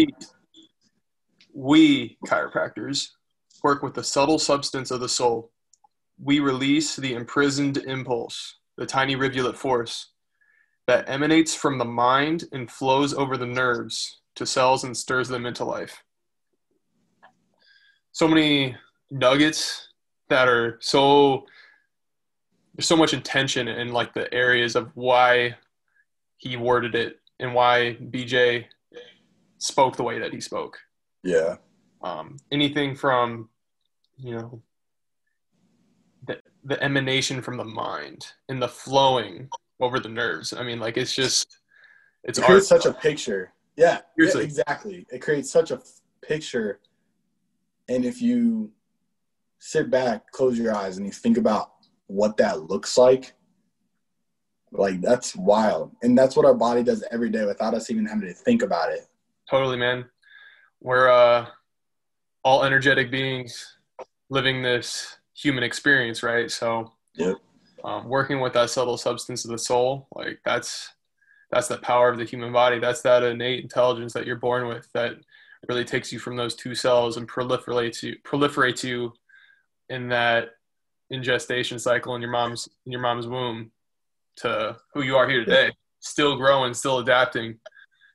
[1.55, 3.09] We chiropractors
[3.63, 5.51] work with the subtle substance of the soul.
[6.23, 10.13] We release the imprisoned impulse, the tiny rivulet force
[10.87, 15.45] that emanates from the mind and flows over the nerves to cells and stirs them
[15.47, 16.03] into life.
[18.13, 18.77] So many
[19.11, 19.89] nuggets
[20.29, 21.47] that are so
[22.75, 25.57] there's so much intention in like the areas of why
[26.39, 28.65] he worded it and why BJ
[29.59, 30.79] spoke the way that he spoke.
[31.23, 31.57] Yeah,
[32.03, 33.49] Um, anything from,
[34.17, 34.63] you know,
[36.27, 39.49] the, the emanation from the mind and the flowing
[39.81, 40.53] over the nerves.
[40.53, 41.59] I mean, like it's just,
[42.25, 42.65] it's it art.
[42.65, 43.53] such a picture.
[43.77, 45.07] Yeah, yeah, exactly.
[45.11, 46.81] It creates such a f- picture,
[47.93, 48.73] and if you
[49.59, 51.73] sit back, close your eyes, and you think about
[52.07, 53.35] what that looks like,
[54.73, 58.29] like that's wild, and that's what our body does every day without us even having
[58.29, 59.07] to think about it.
[59.51, 60.07] Totally, man.
[60.81, 61.47] We're uh,
[62.43, 63.77] all energetic beings
[64.31, 66.51] living this human experience, right?
[66.51, 67.37] So, Yep.
[67.85, 70.91] um, working with that subtle substance of the soul, like that's
[71.51, 72.79] that's the power of the human body.
[72.79, 75.17] That's that innate intelligence that you're born with that
[75.69, 79.13] really takes you from those two cells and proliferates you proliferates you
[79.89, 80.51] in that
[81.11, 83.71] in gestation cycle in your mom's in your mom's womb
[84.37, 85.71] to who you are here today.
[86.01, 87.59] Still growing, still adapting,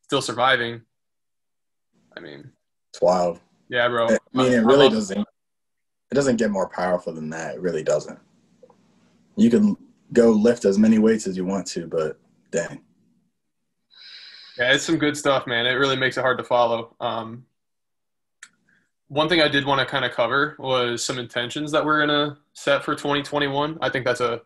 [0.04, 0.82] still surviving.
[2.18, 2.52] I mean,
[2.90, 3.40] It's wild.
[3.70, 4.08] yeah, bro.
[4.08, 5.20] I mean, it really doesn't.
[5.20, 7.56] It doesn't get more powerful than that.
[7.56, 8.18] It really doesn't.
[9.36, 9.78] You can
[10.14, 12.20] go lift as many weights as you want to, but
[12.52, 12.82] dang.
[14.58, 15.66] Yeah, it's some good stuff, man.
[15.66, 16.96] It really makes it hard to follow.
[17.00, 17.46] Um,
[19.08, 22.38] one thing I did want to kind of cover was some intentions that we're gonna
[22.54, 23.78] set for 2021.
[23.82, 24.42] I think that's a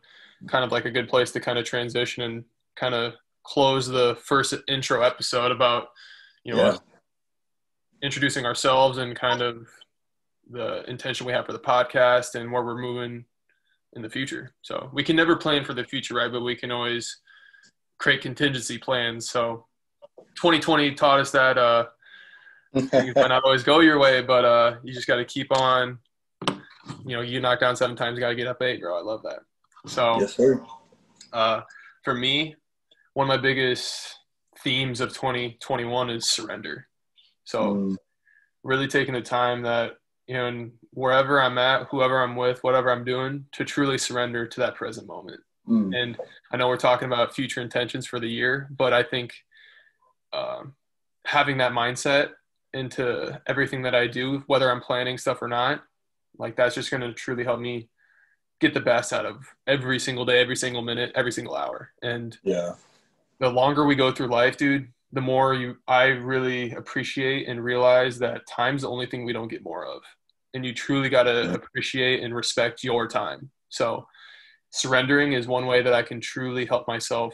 [0.47, 2.43] kind of like a good place to kind of transition and
[2.75, 5.89] kind of close the first intro episode about
[6.43, 6.77] you know Yeah.
[8.03, 9.67] introducing ourselves and kind of
[10.49, 13.25] the intention we have for the podcast and where we're moving
[13.93, 14.53] in the future.
[14.61, 16.31] So we can never plan for the future, right?
[16.31, 17.17] But we can always
[17.97, 19.29] create contingency plans.
[19.29, 19.65] So
[20.35, 21.87] 2020 taught us that uh,
[22.73, 25.97] things might not always go your way, but uh, you just got to keep on.
[27.05, 28.97] You know, you knock down seven times, you got to get up eight, bro.
[28.97, 29.39] I love that.
[29.87, 30.63] So yes, sir.
[31.33, 31.61] uh,
[32.03, 32.55] for me,
[33.13, 34.15] one of my biggest
[34.63, 36.87] themes of 2021 is surrender.
[37.45, 37.97] So Mm,
[38.63, 39.93] really taking the time that
[40.27, 44.45] you know, and wherever I'm at, whoever I'm with, whatever I'm doing, to truly surrender
[44.47, 45.41] to that present moment.
[45.67, 46.15] mm, And
[46.51, 49.33] I know we're talking about future intentions for the year, but I think
[50.33, 50.75] um,
[51.25, 52.29] having that mindset
[52.73, 55.83] into everything that I do, whether I'm planning stuff or not,
[56.37, 57.89] like that's just going to truly help me
[58.59, 61.91] get the best out of every single day, every single minute, every single hour.
[62.01, 62.73] And yeah.
[63.39, 68.17] the longer we go through life, dude, the more you I really appreciate and realize
[68.19, 70.01] that time's the only thing we don't get more of.
[70.53, 71.53] And you truly got to Yeah.
[71.53, 73.49] appreciate and respect your time.
[73.69, 74.05] So
[74.71, 77.33] surrendering is one way that I can truly help myself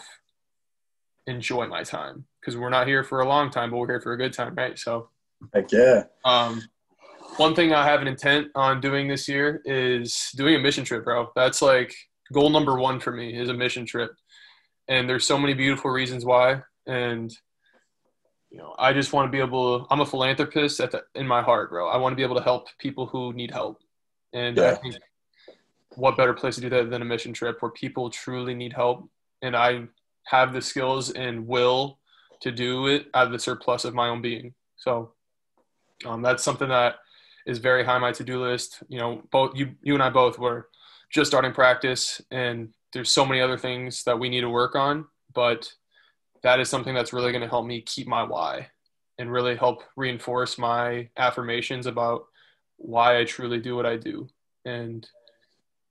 [1.27, 4.13] enjoy my time because we're not here for a long time, but we're here for
[4.13, 4.79] a good time, right?
[4.79, 5.09] So
[5.53, 6.05] Heck yeah.
[6.25, 6.63] um,
[7.35, 11.03] one thing I have an intent on doing this year is doing a mission trip,
[11.03, 11.31] bro.
[11.35, 11.93] That's like
[12.33, 14.11] goal number one for me is a mission trip.
[14.87, 16.63] And there's so many beautiful reasons why.
[16.87, 17.31] And
[18.49, 19.79] you know, I just want to be able.
[19.79, 21.89] To, I'm a philanthropist at the, in my heart, bro.
[21.89, 23.81] I want to be able to help people who need help.
[24.33, 24.95] And I think
[25.95, 29.09] what better place to do that than a mission trip where people truly need help,
[29.41, 29.87] and I
[30.27, 31.99] have the skills and will
[32.41, 34.53] to do it out of the surplus of my own being.
[34.75, 35.13] So
[36.05, 36.95] um, that's something that
[37.45, 38.83] is very high on my to-do list.
[38.89, 40.67] You know, both you, you and I both were
[41.09, 45.05] just starting practice, and there's so many other things that we need to work on.
[45.33, 45.71] But
[46.43, 48.67] that is something that's really going to help me keep my why,
[49.17, 52.25] and really help reinforce my affirmations about
[52.75, 54.27] why I truly do what I do.
[54.65, 55.09] And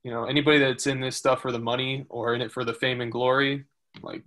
[0.03, 2.73] you know, anybody that's in this stuff for the money or in it for the
[2.73, 3.65] fame and glory,
[4.01, 4.23] like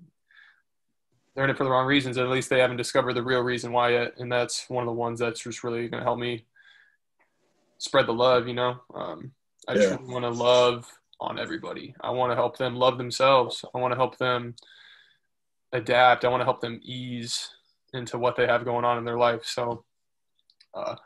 [1.34, 2.18] they're in it for the wrong reasons.
[2.18, 4.92] At least they haven't discovered the real reason why yet, and that's one of the
[4.92, 6.44] ones that's just really going to help me
[7.78, 8.48] spread the love.
[8.48, 9.32] You know, um,
[9.68, 9.88] I Yeah.
[9.88, 10.90] truly want to love
[11.20, 11.94] on everybody.
[12.00, 13.64] I want to help them love themselves.
[13.74, 14.54] I want to help them
[15.72, 16.24] adapt.
[16.24, 17.50] I want to help them ease
[17.92, 19.44] into what they have going on in their life.
[19.44, 19.84] So,
[20.74, 20.96] uh,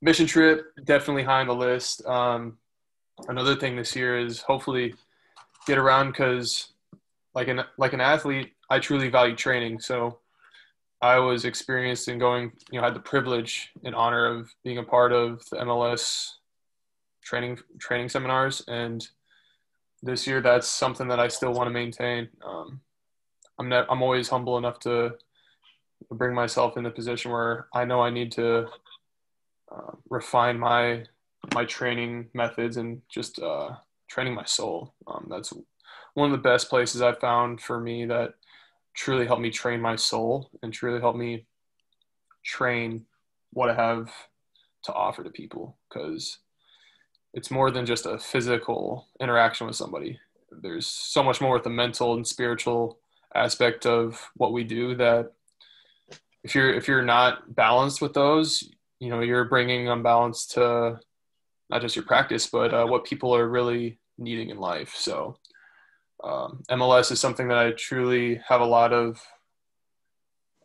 [0.00, 2.04] mission trip definitely high on the list.
[2.06, 2.58] Um,
[3.28, 4.94] another thing this year is hopefully
[5.66, 6.69] get around because
[7.34, 9.80] like an like an athlete i truly value training.
[9.80, 10.18] So
[11.02, 14.82] i was experienced in going you know had the privilege and honor of being a
[14.82, 16.28] part of the mls
[17.22, 18.62] training training seminars.
[18.68, 19.06] And
[20.02, 22.28] this year that's something that i still want to maintain.
[22.44, 22.80] Um,
[23.58, 25.14] i'm ne- i'm always humble enough to
[26.10, 28.66] bring myself in the position where i know i need to
[29.70, 31.04] uh, refine my
[31.54, 33.70] my training methods and just uh,
[34.08, 34.94] training my soul.
[35.06, 35.52] Um, that's
[36.14, 38.34] one of the best places I've found for me that
[38.94, 41.46] truly helped me train my soul and truly helped me
[42.44, 43.06] train
[43.52, 44.12] what I have
[44.84, 46.38] to offer to people because
[47.34, 50.18] it's more than just a physical interaction with somebody.
[50.50, 52.98] There's so much more with the mental and spiritual
[53.34, 55.32] aspect of what we do that
[56.42, 60.98] if you're if you're not balanced with those, you know, you're bringing unbalance to
[61.68, 64.94] not just your practice, but uh, what people are really needing in life.
[64.94, 65.36] So,
[66.22, 69.20] um, MLS is something that I truly have a lot of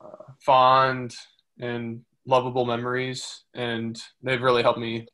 [0.01, 1.15] uh, fond
[1.59, 5.07] and lovable memories, and they've really helped me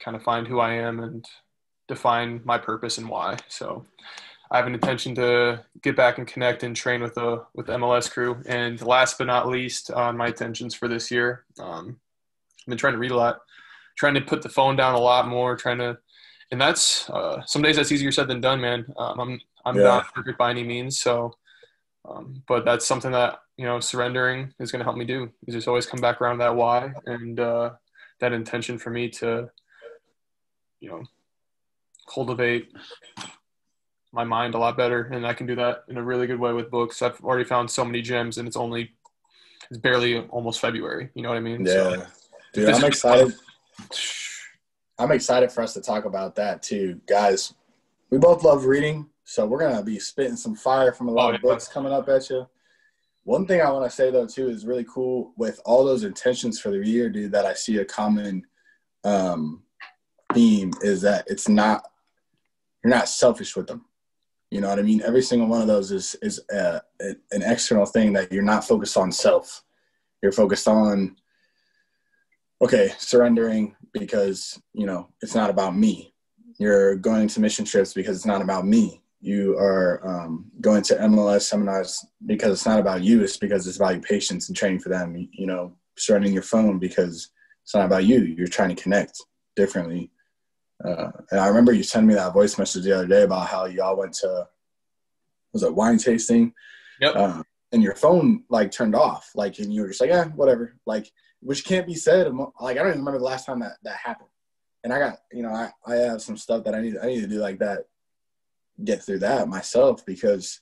[0.00, 1.24] kind of find who I am and
[1.88, 3.36] define my purpose and why.
[3.48, 3.84] So,
[4.48, 7.72] I have an intention to get back and connect and train with the with the
[7.72, 8.40] MLS crew.
[8.46, 11.98] And last but not least, on my intentions for this year, um,
[12.60, 13.40] I've been trying to read a lot
[13.96, 15.98] trying to put the phone down a lot more, trying to,
[16.52, 18.86] and that's uh, some days that's easier said than done, man.
[18.96, 19.82] Um, I'm I'm Yeah.
[19.82, 21.34] not perfect by any means, so,
[22.08, 25.30] um, but that's something that you know surrendering is going to help me do.
[25.46, 27.70] Is just always come back around that why and uh,
[28.20, 29.50] that intention for me to,
[30.80, 31.02] you know,
[32.12, 32.72] cultivate
[34.12, 36.52] my mind a lot better, and I can do that in a really good way
[36.52, 37.02] with books.
[37.02, 38.92] I've already found so many gems, and it's only
[39.68, 41.10] it's barely almost February.
[41.14, 41.66] You know what I mean?
[41.66, 42.06] So- Yeah.
[42.52, 43.34] Dude, I'm excited.
[44.98, 47.54] I'm excited for us to talk about that too, guys.
[48.10, 51.28] We both love reading, so we're gonna be spitting some fire from a lot Oh,
[51.28, 51.40] of yeah.
[51.50, 52.46] books coming up at you.
[53.24, 56.60] One thing I want to say though too is really cool with all those intentions
[56.60, 57.32] for the year, dude.
[57.32, 58.46] That I see a common
[59.04, 59.62] um,
[60.32, 61.82] theme is that it's not
[62.84, 63.84] you're not selfish with them.
[64.50, 65.02] You know what I mean?
[65.02, 68.64] Every single one of those is is a, a, an external thing that you're not
[68.64, 69.62] focused on self.
[70.22, 71.16] You're focused on
[72.62, 76.14] okay, surrendering because you know it's not about me.
[76.58, 80.94] You're going to mission trips because it's not about me you are um, going to
[80.94, 84.78] MLS seminars because it's not about you, it's because it's about your patients and training
[84.78, 85.16] for them.
[85.16, 87.30] You, you know, surrendering your phone because
[87.64, 88.20] it's not about you.
[88.20, 89.20] You're trying to connect
[89.56, 90.12] differently.
[90.84, 93.64] Uh, and I remember you sending me that voice message the other day about how
[93.64, 94.46] y'all went to
[95.52, 96.52] was it wine tasting?
[97.00, 97.16] Yep.
[97.16, 97.42] Uh,
[97.72, 101.10] and your phone like turned off, like, and you were just like, yeah, whatever, like,
[101.40, 102.32] which can't be said.
[102.60, 104.28] Like, I don't even remember the last time that that happened.
[104.84, 107.20] And I got, you know, I, I have some stuff that I need I need
[107.20, 107.86] to do like that
[108.84, 110.60] get through that myself because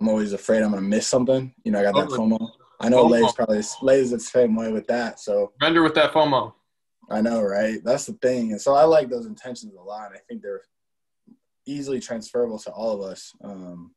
[0.00, 1.54] I'm always afraid I'm gonna miss something.
[1.64, 2.50] You know, I got that FOMO.
[2.80, 5.20] I know Lay's probably Lay's the same way with that.
[5.20, 6.54] So render with that FOMO.
[7.10, 7.78] I know, right?
[7.84, 8.52] That's the thing.
[8.52, 10.06] And so I like those intentions a lot.
[10.08, 10.62] And I think they're
[11.66, 13.32] easily transferable to all of us.
[13.44, 13.92] Um,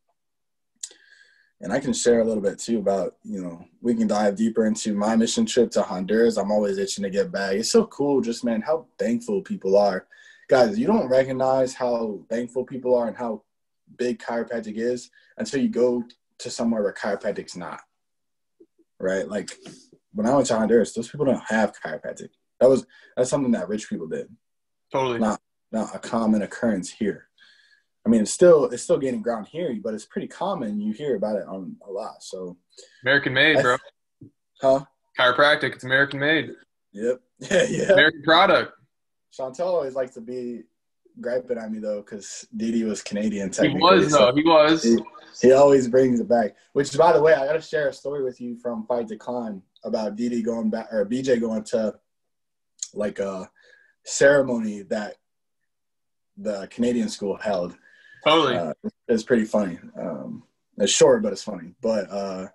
[1.65, 4.65] and I can share a little bit too about, you know, we can dive deeper
[4.65, 6.37] into my mission trip to Honduras.
[6.37, 7.55] I'm always itching to get back.
[7.55, 10.07] It's so cool, just man, how thankful people are
[10.47, 13.43] guys, you don't recognize how thankful people are and how
[13.97, 16.03] big chiropractic is until you go
[16.39, 17.81] to somewhere where chiropractic's not.
[18.99, 19.27] Right?
[19.27, 19.51] Like
[20.13, 22.29] when I went to Honduras, those people don't have chiropractic.
[22.59, 22.85] That was
[23.17, 24.27] that's something that rich people did.
[24.91, 25.19] Totally.
[25.19, 25.41] Not
[25.71, 27.24] not a common occurrence here.
[28.05, 30.79] I mean, it's still it's still gaining ground here, but it's pretty common.
[30.79, 32.21] You hear about it on a lot.
[32.21, 32.57] So
[33.03, 33.77] American made, bro.
[34.61, 34.85] Huh?
[35.19, 36.51] Chiropractic, it's American made.
[36.93, 37.21] Yep.
[37.51, 37.91] Yeah, yeah.
[37.91, 38.71] American product.
[39.37, 40.61] Chantel always likes to be
[41.19, 42.85] griping at me though, because D.D.
[42.85, 43.51] was Canadian.
[43.51, 44.33] He was though.
[44.33, 44.83] He was.
[44.83, 44.97] He,
[45.41, 46.55] he, always brings it back.
[46.71, 49.17] Which, by the way, I got to share a story with you from Fight to
[49.17, 50.43] Climb about D.D.
[50.43, 51.95] going back or BJ going to
[52.93, 53.49] like a
[54.05, 55.15] ceremony that
[56.37, 57.75] the Canadian school held.
[58.25, 58.55] Totally.
[58.55, 58.73] Uh,
[59.07, 59.79] it's pretty funny.
[59.99, 60.43] Um,
[60.77, 61.73] it's short, but it's funny.
[61.81, 62.47] But uh,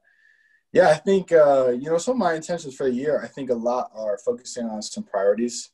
[0.72, 3.20] yeah, I think uh, you know some of my intentions for the year.
[3.22, 5.70] I think a lot are focusing on some priorities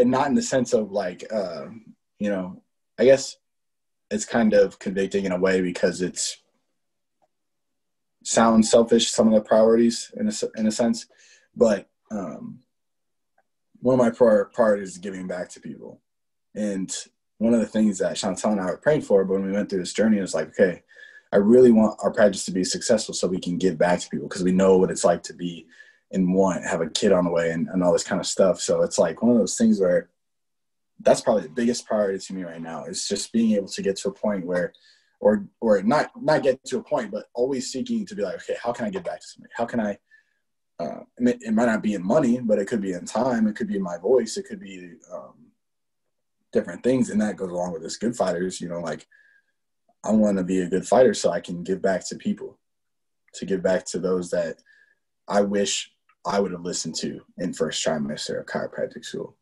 [0.00, 1.66] and not in the sense of like uh,
[2.18, 2.62] you know
[2.98, 3.36] i guess
[4.10, 6.38] it's kind of convicting in a way because it's
[8.22, 11.06] sounds selfish some of the priorities in a, in a sense
[11.56, 12.60] but um,
[13.80, 16.00] one of my priorities is giving back to people
[16.54, 16.94] and
[17.40, 19.80] one of the things that chantel and i were praying for when we went through
[19.80, 20.82] this journey was like okay
[21.32, 24.28] i really want our practice to be successful so we can give back to people
[24.28, 25.66] because we know what it's like to be
[26.10, 28.60] in want have a kid on the way and, and all this kind of stuff.
[28.60, 30.10] So it's like one of those things where
[31.00, 33.96] that's probably the biggest priority to me right now is just being able to get
[33.96, 34.72] to a point where
[35.20, 38.56] or or not not get to a point but always seeking to be like okay
[38.62, 39.98] how can i get back to somebody how can i
[40.78, 43.68] uh, it, might not be in money but it could be in time it could
[43.68, 45.34] be in my voice it could be um,
[46.52, 49.06] different things and that goes along with this good fighters you know like
[50.04, 52.58] i want to be a good fighter so i can give back to people
[53.34, 54.56] to give back to those that
[55.28, 55.92] i wish
[56.24, 59.36] I would have listened to in first trimester of chiropractic school,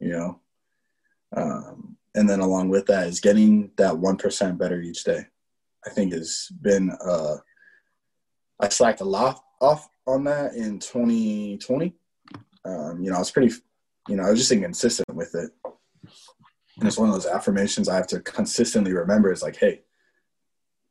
[0.00, 0.40] you know?
[1.36, 5.26] Um, and then along with that is getting that 1% better each day.
[5.86, 7.36] I think has been, uh,
[8.58, 11.94] I slacked a lot off on that in 2020.
[12.64, 13.54] Um, you know, I was pretty,
[14.08, 15.50] you know, I was just inconsistent with it.
[16.78, 19.82] And it's one of those affirmations I have to consistently remember is like, hey,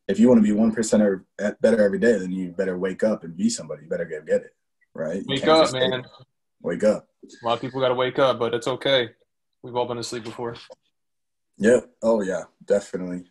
[0.08, 1.24] if you want to be 1%
[1.60, 3.84] better every day, then you better wake up and be somebody.
[3.84, 4.54] You better get, get it
[4.94, 5.22] right?
[5.26, 6.04] Wake up, man.
[6.62, 7.08] Wake up.
[7.24, 9.10] A lot of people got to wake up, but it's okay.
[9.62, 10.56] We've all been asleep before.
[11.58, 11.80] Yeah.
[12.02, 12.44] Oh, yeah.
[12.64, 13.24] Definitely.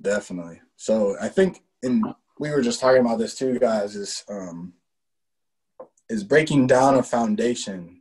[0.00, 0.60] Definitely.
[0.76, 2.04] So I think, and
[2.38, 4.72] we were just talking about this too, guys, is um,
[6.08, 8.00] is breaking down a foundation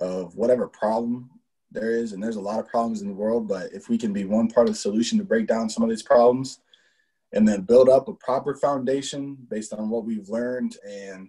[0.00, 1.30] of whatever problem
[1.74, 4.12] there is, and there's a lot of problems in the world, but if we can
[4.12, 6.60] be one part of the solution to break down some of these problems,
[7.32, 11.28] and then build up a proper foundation based on what we've learned and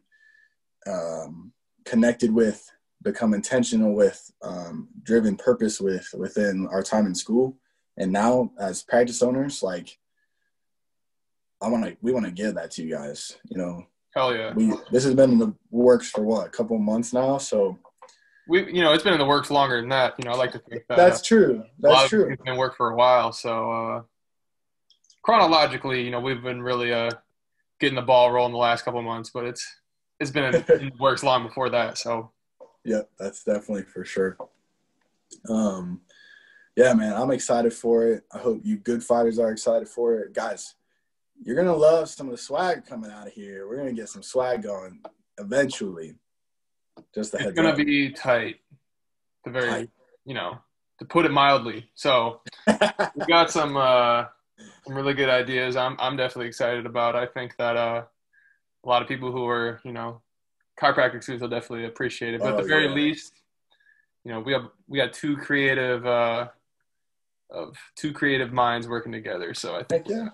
[0.87, 1.51] um,
[1.83, 2.71] connected with,
[3.01, 7.57] become intentional with, um, driven purpose with within our time in school.
[7.97, 9.97] And now as practice owners, like
[11.61, 13.85] I want to, we want to give that to you guys, you know,
[14.15, 14.53] Hell yeah.
[14.53, 17.37] We, this has been in the works for what, a couple months now.
[17.37, 17.77] So
[18.47, 20.15] we, you know, it's been in the works longer than that.
[20.17, 20.97] You know, I like to think that.
[20.97, 21.63] That's true.
[21.79, 22.29] That's true.
[22.31, 23.31] It's been work for a while.
[23.31, 24.01] So, uh,
[25.21, 27.11] chronologically, you know, we've been really, uh,
[27.79, 29.65] getting the ball rolling the last couple months, but it's,
[30.19, 31.97] it's been in works long before that.
[31.97, 32.31] So,
[32.83, 34.37] yeah, that's definitely for sure.
[35.49, 36.01] Um,
[36.77, 38.23] yeah, man, I'm excited for it.
[38.33, 40.75] I hope you good fighters are excited for it, guys.
[41.43, 43.67] you're gonna love some of the swag coming out of here.
[43.67, 45.01] We're gonna get some swag going
[45.37, 46.15] eventually.
[47.13, 47.77] Just a It's gonna up.
[47.77, 48.57] be tight.
[49.43, 49.89] The very, Tight.
[50.25, 50.57] you know,
[50.99, 51.89] to put it mildly.
[51.95, 54.25] So we got some uh,
[54.85, 55.75] some really good ideas.
[55.75, 57.15] I'm I'm definitely excited about.
[57.15, 58.03] I think that uh,
[58.83, 60.21] a lot of people who are you know
[60.81, 62.39] chiropractic students will definitely appreciate it.
[62.41, 62.93] But at Oh, the very yeah.
[62.95, 63.33] least,
[64.23, 66.47] you know, we have we got two creative uh,
[67.51, 69.53] of two creative minds working together.
[69.53, 70.29] So I think yeah.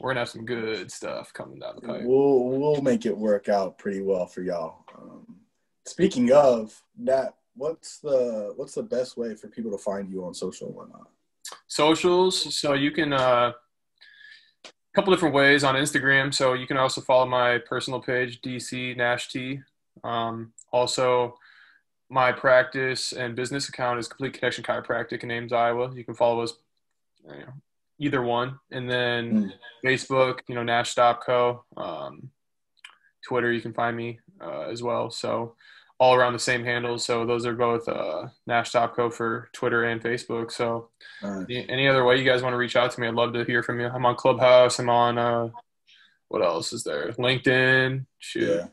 [0.00, 2.02] we're gonna have some good stuff coming down the pipe.
[2.04, 4.84] We'll we'll make it work out pretty well for y'all.
[4.96, 5.33] Um,
[5.86, 10.34] speaking of that, what's the what's the best way for people to find you on
[10.34, 11.08] social and whatnot?
[11.66, 12.56] socials.
[12.58, 13.52] So you can uh
[14.64, 16.32] a couple different ways on instagram.
[16.32, 19.60] So you can also follow my personal page dc nash t.
[20.02, 21.36] Um, also
[22.10, 25.92] my practice and business account is complete connection chiropractic in ames iowa.
[25.94, 26.54] You can follow us
[27.24, 27.52] you know,
[27.98, 28.58] either one.
[28.70, 29.52] And then Mm.
[29.84, 32.30] facebook you know nash stop co um,
[33.26, 35.10] twitter you can find me uh, as well.
[35.10, 35.56] So
[35.98, 39.84] all around the same handles so those are both uh, nash stop co for twitter
[39.84, 40.88] and facebook so
[41.50, 43.62] any other way you guys want to reach out to me, I'd love to hear
[43.62, 43.86] from you.
[43.86, 44.78] I'm on Clubhouse.
[44.78, 45.48] I'm on uh,
[46.28, 47.12] what else is there?
[47.12, 48.04] LinkedIn.
[48.18, 48.64] Shoot.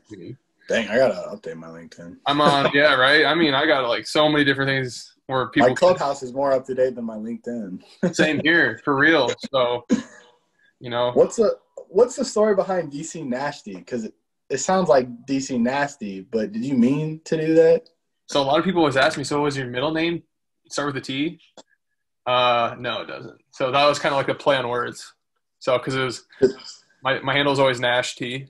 [0.68, 2.16] dang, I gotta update my LinkedIn.
[2.26, 2.70] I'm on.
[2.74, 3.24] Yeah, right.
[3.24, 5.68] I mean, I got like so many different things where people.
[5.68, 7.82] my clubhouse is more up to date than my LinkedIn.
[8.12, 9.30] Same here, for real.
[9.52, 9.86] So,
[10.80, 11.56] you know, What's the
[11.88, 13.76] what's the story behind DC Nasty?
[13.76, 14.08] Because
[14.52, 17.88] it, sounds like DC Nasty, but did you mean to do that?
[18.26, 20.22] so a lot of people always ask me, so was your middle name
[20.70, 21.38] start with a T?
[22.26, 23.38] Uh, no, it doesn't.
[23.50, 25.12] So that was kind of like a play on words.
[25.58, 26.24] So because it was
[27.02, 28.46] my my handle is always Nash T.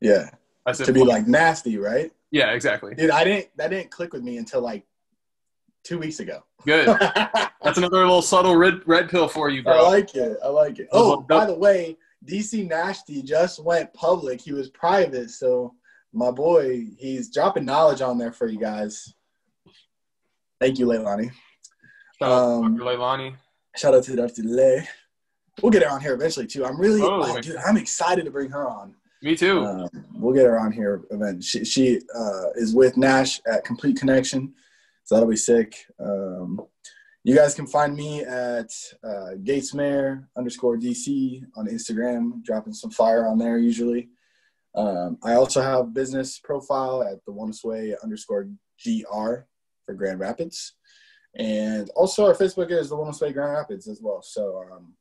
[0.00, 0.30] Yeah,
[0.64, 2.12] I said to be like nasty, right?
[2.30, 2.94] yeah, exactly.
[2.94, 4.84] Dude, I didn't that didn't click with me until like
[5.82, 6.44] two weeks ago.
[6.64, 6.86] Good.
[7.62, 9.84] That's another little subtle red red pill for you, bro.
[9.84, 10.38] I like it.
[10.44, 10.88] I like it.
[10.92, 11.96] Oh, by the way,
[12.26, 14.40] DC Nasty just went public.
[14.40, 15.74] He was private, so
[16.12, 19.12] my boy, he's dropping knowledge on there for you guys.
[20.60, 21.30] Thank you, Leilani.
[22.20, 22.78] Shout out Um.
[22.78, 23.34] Leilani.
[23.76, 24.42] Shout out to Dr.
[24.42, 24.88] Lay.
[25.62, 26.64] We'll get her on here eventually too.
[26.64, 28.94] I'm really, Oh, oh, dude, I'm excited to bring her on.
[29.22, 29.64] Me too.
[29.64, 31.42] Um, we'll get her on here event.
[31.42, 34.54] She she uh, is with Nash at Complete Connection,
[35.04, 35.74] so that'll be sick.
[35.98, 36.60] Um,
[37.28, 38.70] you guys can find me at
[39.04, 44.08] uh, Gatesmaier underscore DC on Instagram, dropping some fire on there usually.
[44.74, 48.48] Um, I also have business profile at the One Way underscore
[48.82, 49.34] GR
[49.84, 50.72] for Grand Rapids,
[51.38, 54.22] and also our Facebook is the One Way Grand Rapids as well.
[54.22, 54.94] So um,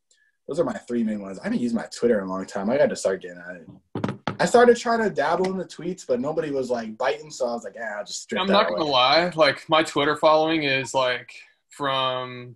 [0.49, 1.39] those are my three main ones.
[1.39, 2.69] I haven't used my Twitter in a long time.
[2.69, 4.17] I got to start getting at it.
[4.37, 7.53] I started trying to dabble in the tweets, but nobody was like biting, so I
[7.53, 9.31] was like, "Yeah, I'll just strip I'm not away." gonna lie.
[9.33, 11.31] Like my Twitter following is like
[11.69, 12.55] from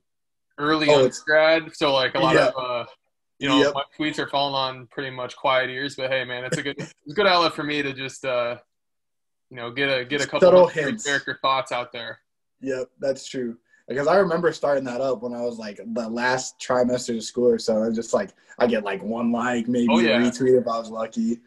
[0.58, 2.48] early Oh, undergrad, so like a lot Yeah.
[2.48, 2.86] of uh,
[3.40, 3.74] you know Yep.
[3.74, 5.96] my tweets are falling on pretty much quiet ears.
[5.96, 8.58] But hey, man, it's a good it's a good outlet for me to just uh,
[9.50, 12.20] you know get a get a couple of character thoughts out there.
[12.62, 13.58] Yep, that's true.
[13.88, 17.50] Because I remember starting that up when I was like the last trimester of school
[17.50, 17.82] or so.
[17.84, 20.18] And just like I get like one like, maybe Oh, a yeah.
[20.20, 21.42] retweet if I was lucky.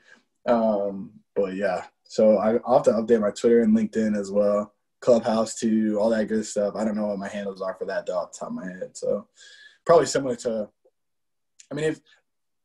[0.47, 4.74] Um, but yeah, so I, I'll have to update my Twitter and LinkedIn as well.
[5.05, 6.75] Clubhouse to all that good stuff.
[6.77, 8.65] I don't know what my handles are for that though off the top of my
[8.67, 8.97] head.
[8.97, 9.29] So
[9.85, 10.69] probably similar to.
[11.71, 12.01] I mean, if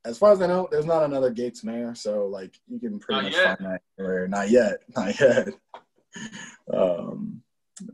[0.06, 3.22] as far as I know, there's not another Gates Maier, so like you can pretty
[3.22, 3.58] Not much yet.
[3.58, 4.28] find that anywhere.
[4.28, 5.48] Not yet, not yet.
[6.74, 7.42] Um,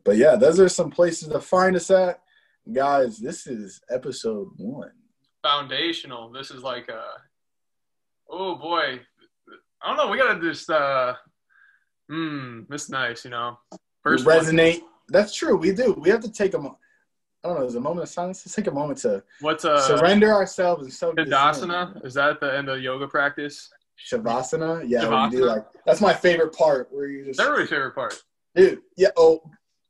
[0.03, 2.21] but yeah, those are some places to find us at,
[2.71, 3.17] guys.
[3.17, 4.91] This is episode one.
[5.41, 6.31] Foundational.
[6.31, 7.03] This is like a
[8.29, 8.99] oh boy,
[9.81, 10.09] I don't know.
[10.09, 11.15] We gotta just uh,
[12.09, 13.57] hmm, this nice, you know.
[14.05, 14.81] First one, resonate.
[15.09, 15.57] That's true.
[15.57, 15.93] We do.
[15.93, 16.59] We have to take a.
[16.59, 16.77] mo-
[17.43, 17.65] I don't know.
[17.65, 18.43] Is a moment of silence?
[18.45, 21.11] Let's take a moment to what's uh surrender ourselves and so.
[21.13, 22.05] Tadasana?
[22.05, 23.69] Is that the end of yoga practice?
[24.11, 24.83] Shavasana.
[24.87, 26.89] Yeah, you do like that's my favorite part.
[26.91, 28.23] Where you just That's everybody's favorite part.
[28.55, 28.81] dude.
[28.95, 29.09] Yeah.
[29.17, 29.41] Oh,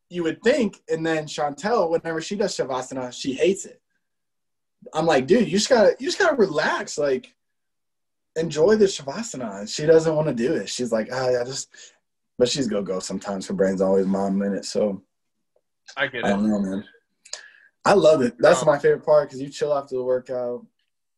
[0.10, 3.82] you would think, and then Chantel, whenever she does Shavasana, she hates it.
[4.94, 7.34] I'm like, dude, you just gotta, you just gotta relax, like,
[8.36, 9.68] enjoy the Shavasana.
[9.68, 10.70] She doesn't want to do it.
[10.70, 11.70] She's like, ah, yeah, just.
[12.38, 13.48] But she's go go sometimes.
[13.48, 15.02] Her brain's always mom in it, so
[15.96, 16.32] I get I it.
[16.32, 16.84] don't know, man.
[17.86, 18.36] I love it.
[18.40, 18.66] That's Oh.
[18.66, 20.66] my favorite part because you chill after the workout.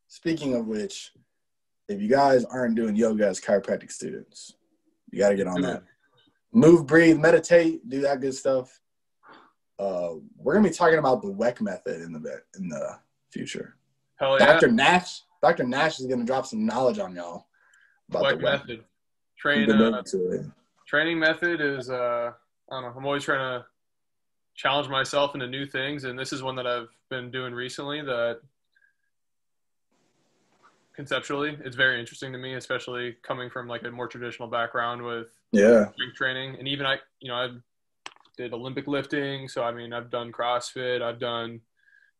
[0.06, 1.12] Speaking of which,
[1.88, 4.54] if you guys aren't doing yoga as chiropractic students,
[5.10, 5.82] you got to get on that.
[6.52, 8.80] Move, breathe, meditate, do that good stuff.
[9.78, 12.98] Uh, we're gonna be talking about the WEC method in the in the
[13.30, 13.76] future.
[14.16, 14.46] Hell yeah.
[14.46, 14.68] Dr.
[14.72, 15.64] Nash, Dr.
[15.64, 17.46] Nash is gonna drop some knowledge on y'all
[18.08, 18.42] about the WEC.
[18.42, 18.84] method.
[19.38, 20.46] Train uh, to it.
[20.88, 22.32] Training method is uh
[22.70, 23.66] I don't know, I'm always trying to
[24.56, 28.40] challenge myself into new things and this is one that I've been doing recently that
[30.94, 31.56] conceptually.
[31.64, 35.92] It's very interesting to me, especially coming from like a more traditional background with Yeah.
[35.92, 37.48] strength training, and even I, you know, I
[38.36, 41.60] did Olympic lifting, so I mean, I've done CrossFit, I've done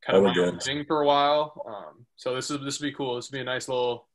[0.07, 1.61] kind of Oh, my own thing for a while.
[1.66, 3.16] Um, so this is this would be cool.
[3.16, 4.07] This would be a nice little,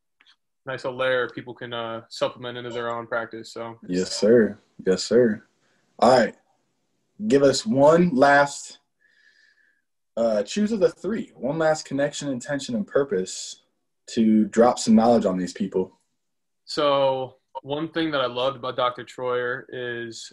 [0.66, 3.52] nice little layer people can uh, supplement into their own practice.
[3.52, 4.58] So Yes, sir.
[4.86, 5.44] Yes, sir.
[6.00, 6.36] All right.
[7.28, 8.80] Give us one last
[10.16, 11.32] uh choose of the three.
[11.36, 13.62] One last connection, intention, and purpose
[14.12, 15.98] to drop some knowledge on these people.
[16.66, 19.04] So one thing that I loved about Dr.
[19.06, 20.32] Troyer is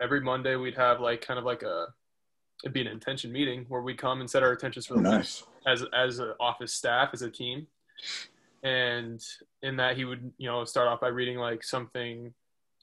[0.00, 1.86] every Monday we'd have like kind of like a
[2.64, 5.10] it'd be an intention meeting where we come and set our intentions for the week
[5.10, 5.42] Nice.
[5.66, 7.66] as as an office staff as a team.
[8.66, 9.22] And
[9.62, 12.34] in that he would, you know, start off by reading like something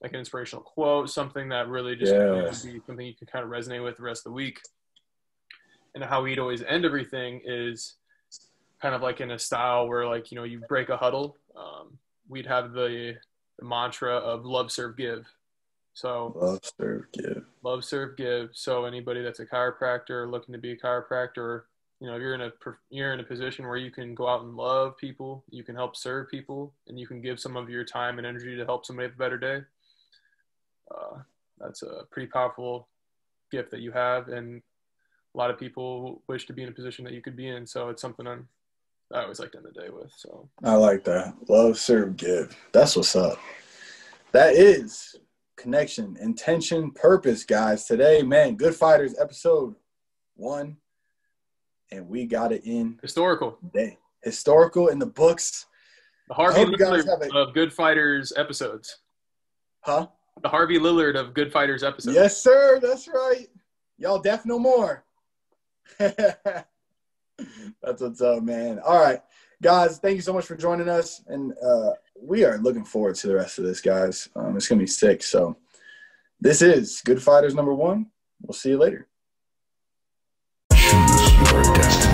[0.02, 3.52] like an inspirational quote, something that really just of be something you can kind of
[3.52, 4.62] resonate with the rest of the week.
[5.94, 7.96] And how he'd always end everything is
[8.82, 11.36] kind of like in a style where like, you know, you break a huddle.
[11.54, 11.98] Um,
[12.30, 13.16] we'd have the,
[13.60, 15.26] the mantra of love, serve, give.
[15.94, 17.44] So Love, serve, give.
[17.62, 21.64] love serve give so anybody that's a chiropractor looking to be a chiropractor
[22.04, 22.52] you know you're in a
[22.90, 25.96] you're in a position where you can go out and love people you can help
[25.96, 29.08] serve people and you can give some of your time and energy to help somebody
[29.08, 29.62] have a better day
[30.94, 31.18] uh,
[31.60, 32.90] that's a pretty powerful
[33.52, 34.62] gift that you have and
[35.34, 37.66] a lot of people wish to be in a position that you could be in
[37.66, 38.50] so it's something i'm
[39.14, 41.34] i always like to end the day with so I like that.
[41.48, 42.56] Love, serve, give.
[42.74, 43.38] That's what's up.
[44.34, 45.16] That is
[45.56, 47.86] connection, intention, purpose, guys.
[47.86, 49.76] Today, man, Good Fighters episode
[50.36, 50.78] one.
[51.94, 54.00] And we got it in historical today.
[54.24, 55.68] Historical in the books.
[56.28, 58.98] the harvey hope you guys lillard a- of good fighters episodes
[59.82, 60.08] Huh?
[60.42, 62.80] the harvey lillard of good fighters episodes Yes, sir.
[62.82, 63.48] That's right.
[64.00, 65.04] Y'all deaf no more.
[66.00, 66.66] That's
[68.02, 68.80] what's up, man.
[68.80, 69.22] All right,
[69.62, 70.00] guys.
[70.00, 73.36] Thank you so much for joining us, and uh, we are looking forward to the
[73.36, 74.30] rest of this, guys.
[74.36, 75.22] Um, it's gonna be sick.
[75.22, 75.56] So,
[76.40, 78.08] this is Good Fighters number one.
[78.42, 79.08] We'll see you later.
[81.54, 82.13] Choose your destiny.